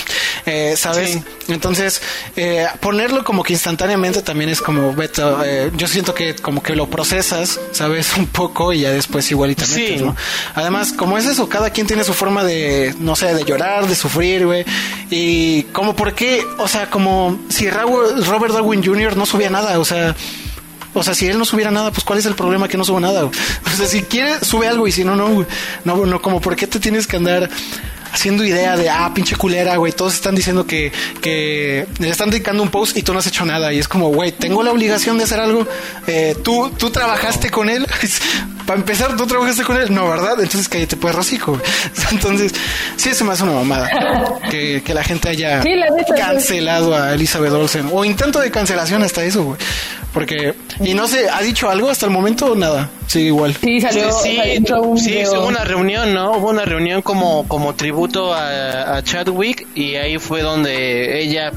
[0.47, 1.19] eh, ¿sabes?
[1.49, 2.01] Entonces,
[2.37, 6.77] eh, ponerlo como que instantáneamente también es como, Beto, eh, yo siento que como que
[6.77, 8.15] lo procesas, ¿sabes?
[8.17, 10.17] Un poco y ya después igual y también, ¿no?
[10.55, 13.97] Además, como es eso, cada quien tiene su forma de, no sé, de llorar, de
[13.97, 14.65] sufrir, güey,
[15.11, 16.47] y como, ¿por qué?
[16.59, 19.17] O sea, como si Robert Darwin Jr.
[19.17, 20.15] no subía nada, o sea,
[20.95, 23.01] o sea, si él no subiera nada, pues ¿cuál es el problema que no suba
[23.01, 23.25] nada?
[23.67, 25.47] O sea, si quiere, sube algo y si no, no,
[25.85, 27.49] no, no, como, ¿por qué te tienes que andar
[28.13, 32.63] haciendo idea de, ah, pinche culera, güey, todos están diciendo que, que le están dedicando
[32.63, 33.73] un post y tú no has hecho nada.
[33.73, 35.67] Y es como, güey, tengo la obligación de hacer algo.
[36.07, 37.87] Eh, tú, tú trabajaste con él.
[38.71, 39.93] Para empezar, tú trabajaste con él.
[39.93, 40.35] No, ¿verdad?
[40.35, 41.61] Entonces cállate, pues, rosico.
[42.13, 42.55] Entonces,
[42.95, 43.91] sí, se me hace una mamada
[44.49, 45.61] que, que la gente haya
[46.17, 47.89] cancelado a Elizabeth Olsen.
[47.93, 49.59] O intento de cancelación hasta eso, güey.
[50.15, 52.89] Porque, y no sé, ¿ha dicho algo hasta el momento o nada?
[53.09, 53.57] Sí, igual.
[53.61, 54.39] Sí, salió, sí,
[54.99, 56.37] sí, hubo una reunión, ¿no?
[56.37, 61.51] Hubo una reunión como, como tributo a, Chadwick y ahí fue donde ella...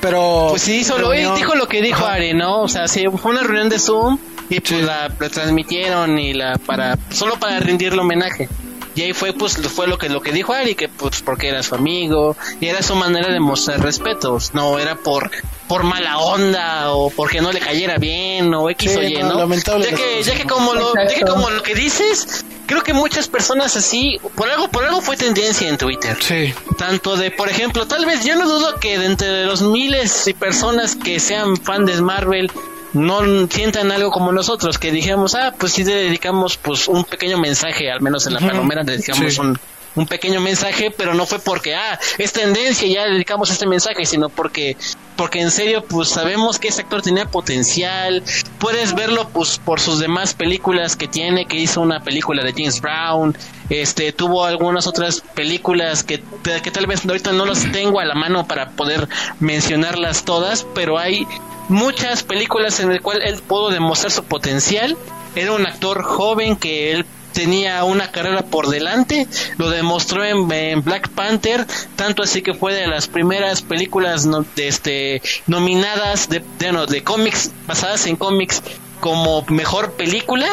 [0.00, 0.48] Pero...
[0.50, 2.62] Pues sí, solo dijo lo que dijo Ari, ¿no?
[2.62, 4.18] O sea, sí, fue una reunión de Zoom
[4.48, 8.48] y pues la, transmitieron y la para solo para rendirle homenaje.
[8.94, 11.62] Y ahí fue pues fue lo que lo que dijo Ari que pues porque era
[11.62, 15.30] su amigo y era su manera de mostrar respetos no era por
[15.68, 19.48] por mala onda o porque no le cayera bien o X o Y, ¿no?
[19.54, 23.26] Ya que, ya que como lo, ya que como lo que dices, creo que muchas
[23.26, 26.16] personas así, por algo, por algo fue tendencia en Twitter.
[26.20, 26.54] Sí.
[26.76, 30.34] Tanto de, por ejemplo, tal vez yo no dudo que de entre los miles de
[30.34, 32.52] personas que sean fan de Marvel
[32.92, 37.38] no sientan algo como nosotros, que dijimos, ah, pues si le dedicamos pues un pequeño
[37.38, 39.58] mensaje, al menos en la palomera le dedicamos un
[39.98, 44.06] un pequeño mensaje, pero no fue porque, ah, es tendencia y ya dedicamos este mensaje,
[44.06, 44.76] sino porque,
[45.18, 48.22] porque en serio, pues sabemos que ese actor tenía potencial,
[48.60, 52.80] puedes verlo pues por sus demás películas que tiene, que hizo una película de James
[52.80, 53.36] Brown,
[53.68, 56.22] este, tuvo algunas otras películas que,
[56.62, 59.08] que tal vez ahorita no las tengo a la mano para poder
[59.40, 61.26] mencionarlas todas, pero hay
[61.68, 64.96] muchas películas en las cuales él pudo demostrar su potencial.
[65.34, 69.26] Era un actor joven que él tenía una carrera por delante,
[69.56, 70.48] lo demostró en,
[70.82, 71.66] Black Panther,
[71.96, 74.26] tanto así que fue de las primeras películas
[74.56, 78.62] este, nominadas de, de, de cómics, basadas en cómics
[79.00, 80.48] como mejor película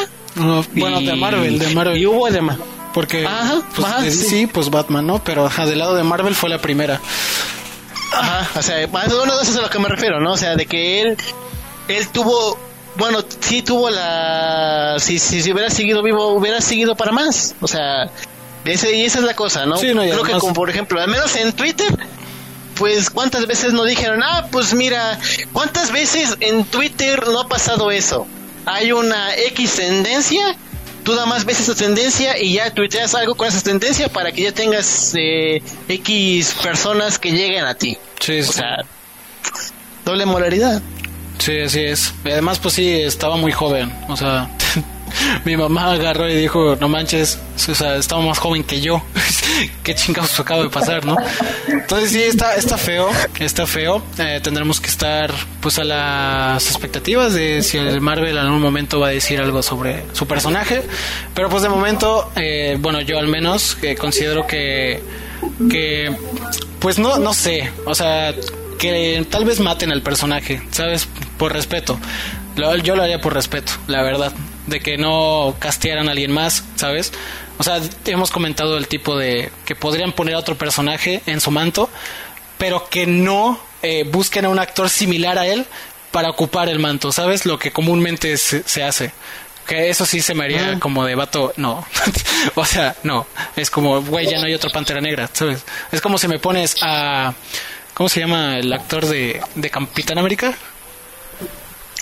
[0.74, 1.98] bueno, de Marvel, de Marvel.
[1.98, 2.42] Y hubo de
[2.92, 3.28] Porque
[3.74, 5.22] pues, de DC, pues Batman, ¿no?
[5.22, 7.00] Pero del lado de Marvel fue la primera.
[8.12, 10.32] Ajá, o sea, bueno, eso es a lo que me refiero, ¿no?
[10.32, 11.16] O sea, de que él,
[11.88, 12.58] él tuvo,
[12.98, 17.68] bueno, sí tuvo la, si, si, si hubiera seguido vivo, hubiera seguido para más, o
[17.68, 18.10] sea,
[18.64, 19.76] ese, y esa es la cosa, ¿no?
[19.78, 21.86] Creo que como por ejemplo, al menos en Twitter,
[22.76, 25.18] pues cuántas veces no dijeron, ah, pues mira,
[25.52, 28.26] cuántas veces en Twitter no ha pasado eso.
[28.64, 30.56] Hay una X tendencia,
[31.04, 34.42] tú nada más ves esa tendencia y ya tuiteas algo con esa tendencia para que
[34.42, 37.96] ya tengas eh, X personas que lleguen a ti.
[38.20, 38.84] Sí, O sea,
[40.04, 40.82] doble moralidad.
[41.38, 42.14] Sí, así es.
[42.24, 43.92] Además, pues sí, estaba muy joven.
[44.08, 44.48] O sea,
[45.44, 49.02] mi mamá agarró y dijo, no manches, o sea, estaba más joven que yo.
[49.82, 51.16] Qué chingados acaba de pasar, ¿no?
[51.68, 53.08] Entonces sí, está, está feo,
[53.38, 54.02] está feo.
[54.18, 59.00] Eh, tendremos que estar pues a las expectativas de si el Marvel en algún momento
[59.00, 60.82] va a decir algo sobre su personaje.
[61.34, 65.02] Pero pues de momento, eh, bueno, yo al menos eh, considero que,
[65.70, 66.14] que,
[66.80, 68.34] pues no, no sé, o sea,
[68.76, 71.08] que tal vez maten al personaje, ¿sabes?
[71.38, 71.98] Por respeto.
[72.82, 74.32] Yo lo haría por respeto, la verdad
[74.66, 77.12] de que no castearan a alguien más, ¿sabes?
[77.58, 81.50] O sea, hemos comentado el tipo de que podrían poner a otro personaje en su
[81.50, 81.88] manto,
[82.58, 85.64] pero que no eh, busquen a un actor similar a él
[86.10, 87.46] para ocupar el manto, ¿sabes?
[87.46, 89.12] Lo que comúnmente se, hace.
[89.66, 91.86] Que eso sí se me haría como de vato, no.
[92.54, 93.26] o sea, no.
[93.54, 95.64] Es como, güey, ya no hay otro Pantera Negra, ¿sabes?
[95.92, 97.34] Es como si me pones a...
[97.96, 100.54] ¿Cómo se llama el actor de, de Capitán América?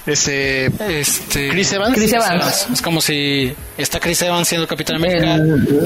[0.05, 0.67] Ese.
[0.89, 1.51] Este.
[1.51, 1.95] Chris Evans.
[1.95, 2.67] Chris Evans.
[2.73, 5.39] Es como si está Chris Evans siendo Capitán América.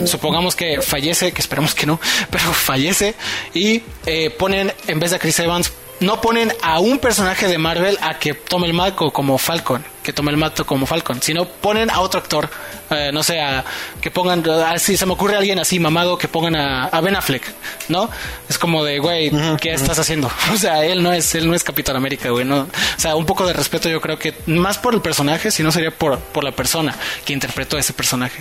[0.06, 2.00] Supongamos que fallece, que esperamos que no,
[2.30, 3.16] pero fallece.
[3.52, 5.70] Y eh, ponen, en vez de Chris Evans,
[6.00, 10.12] no ponen a un personaje de Marvel a que tome el marco como Falcon, que
[10.12, 12.48] tome el mato como Falcon, sino ponen a otro actor,
[12.90, 13.64] eh, no sé, a,
[14.00, 14.42] que pongan,
[14.78, 17.42] si se me ocurre alguien así mamado, que pongan a, Ben Affleck,
[17.88, 18.08] ¿no?
[18.48, 19.30] Es como de, güey,
[19.60, 20.30] ¿qué estás haciendo?
[20.54, 22.60] O sea, él no es, él no es Capitán América, güey, ¿no?
[22.60, 22.68] O
[23.00, 25.90] sea, un poco de respeto yo creo que más por el personaje, si no sería
[25.90, 26.94] por, por la persona
[27.24, 28.40] que interpretó a ese personaje.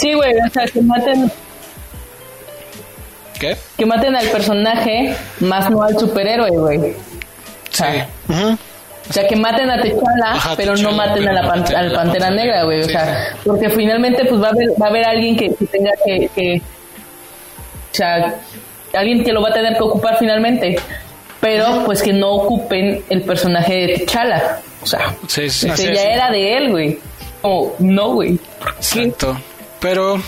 [0.00, 1.30] Sí, güey, o sea, que maten
[3.38, 3.56] ¿Qué?
[3.76, 6.78] Que maten al personaje, más no al superhéroe, güey.
[6.78, 8.08] O sea,
[9.08, 12.80] o sea, que maten a Techala, pero no maten a la al Pantera Negra, güey.
[12.80, 16.30] O sea, porque finalmente pues va a haber, va a haber alguien que, tenga que,
[16.34, 16.62] que,
[17.92, 18.34] O sea,
[18.94, 20.76] alguien que lo va a tener que ocupar finalmente.
[21.40, 24.60] Pero pues que no ocupen el personaje de T'Challa.
[24.82, 26.98] O sea, sí, sí, que ya era de él, güey.
[27.42, 28.38] Como, no, güey.
[28.78, 29.36] Exacto.
[29.80, 30.22] Pero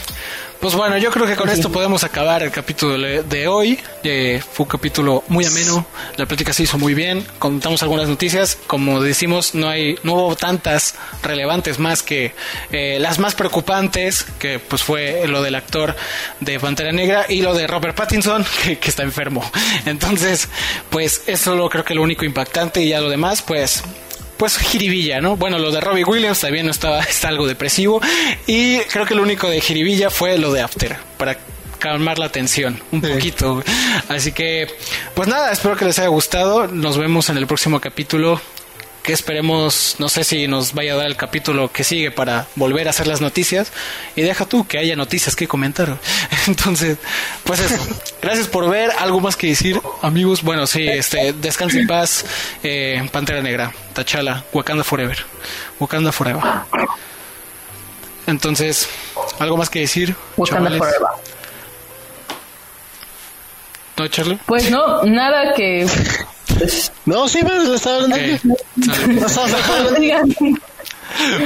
[0.67, 3.79] pues bueno, yo creo que con esto podemos acabar el capítulo de hoy.
[4.03, 5.87] Eh, fue un capítulo muy ameno,
[6.17, 8.59] la plática se hizo muy bien, contamos algunas noticias.
[8.67, 12.35] Como decimos, no hay, no hubo tantas relevantes más que
[12.73, 15.95] eh, las más preocupantes, que pues fue lo del actor
[16.41, 19.49] de Pantera Negra y lo de Robert Pattinson, que, que está enfermo.
[19.85, 20.49] Entonces,
[20.91, 23.85] pues eso lo creo que lo único impactante y ya lo demás, pues
[24.37, 25.37] pues jiribilla, ¿no?
[25.37, 28.01] Bueno, lo de Robbie Williams también estaba, está algo depresivo.
[28.47, 31.39] Y creo que lo único de jiribilla fue lo de After, para
[31.78, 33.62] calmar la tensión un poquito.
[34.09, 34.66] Así que,
[35.14, 36.66] pues nada, espero que les haya gustado.
[36.66, 38.41] Nos vemos en el próximo capítulo
[39.07, 42.89] que esperemos, no sé si nos vaya a dar el capítulo que sigue para volver
[42.89, 43.73] a hacer las noticias.
[44.17, 45.97] Y deja tú que haya noticias que comentar.
[46.49, 46.99] Entonces,
[47.45, 47.77] pues eso.
[48.21, 48.91] Gracias por ver.
[48.99, 50.43] ¿Algo más que decir, amigos?
[50.43, 52.27] Bueno, sí, este, descanse en paz.
[52.65, 55.25] Eh, Pantera Negra, Tachala, Wakanda Forever.
[55.79, 56.43] Wakanda Forever.
[58.27, 58.89] Entonces,
[59.39, 60.17] ¿algo más que decir?
[60.37, 61.01] Wakanda Forever.
[63.99, 64.41] ¿No, Charlie?
[64.47, 65.87] Pues no, nada que
[67.07, 68.17] no, sí, pero estaba hablando.
[68.17, 68.39] Okay.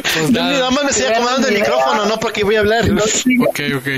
[0.03, 0.53] pues nada.
[0.53, 2.85] Nada más me estoy acomodando el micrófono, no porque voy a hablar.
[2.91, 3.89] Ok, ok.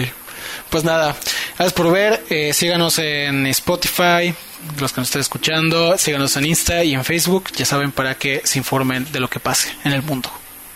[0.71, 1.15] Pues nada,
[1.59, 2.23] gracias por ver.
[2.31, 4.35] Eh, síganos en Spotify,
[4.81, 5.99] los que nos estén escuchando.
[5.99, 7.51] Síganos en Insta y en Facebook.
[7.55, 10.31] Ya saben para que se informen de lo que pase en el mundo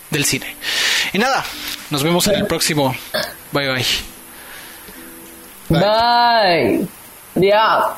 [0.09, 0.55] del cine.
[1.13, 1.43] Y nada,
[1.89, 2.95] nos vemos en el próximo.
[3.51, 3.85] Bye bye.
[5.69, 5.79] Bye.
[5.79, 6.87] bye.
[7.35, 7.95] Yeah.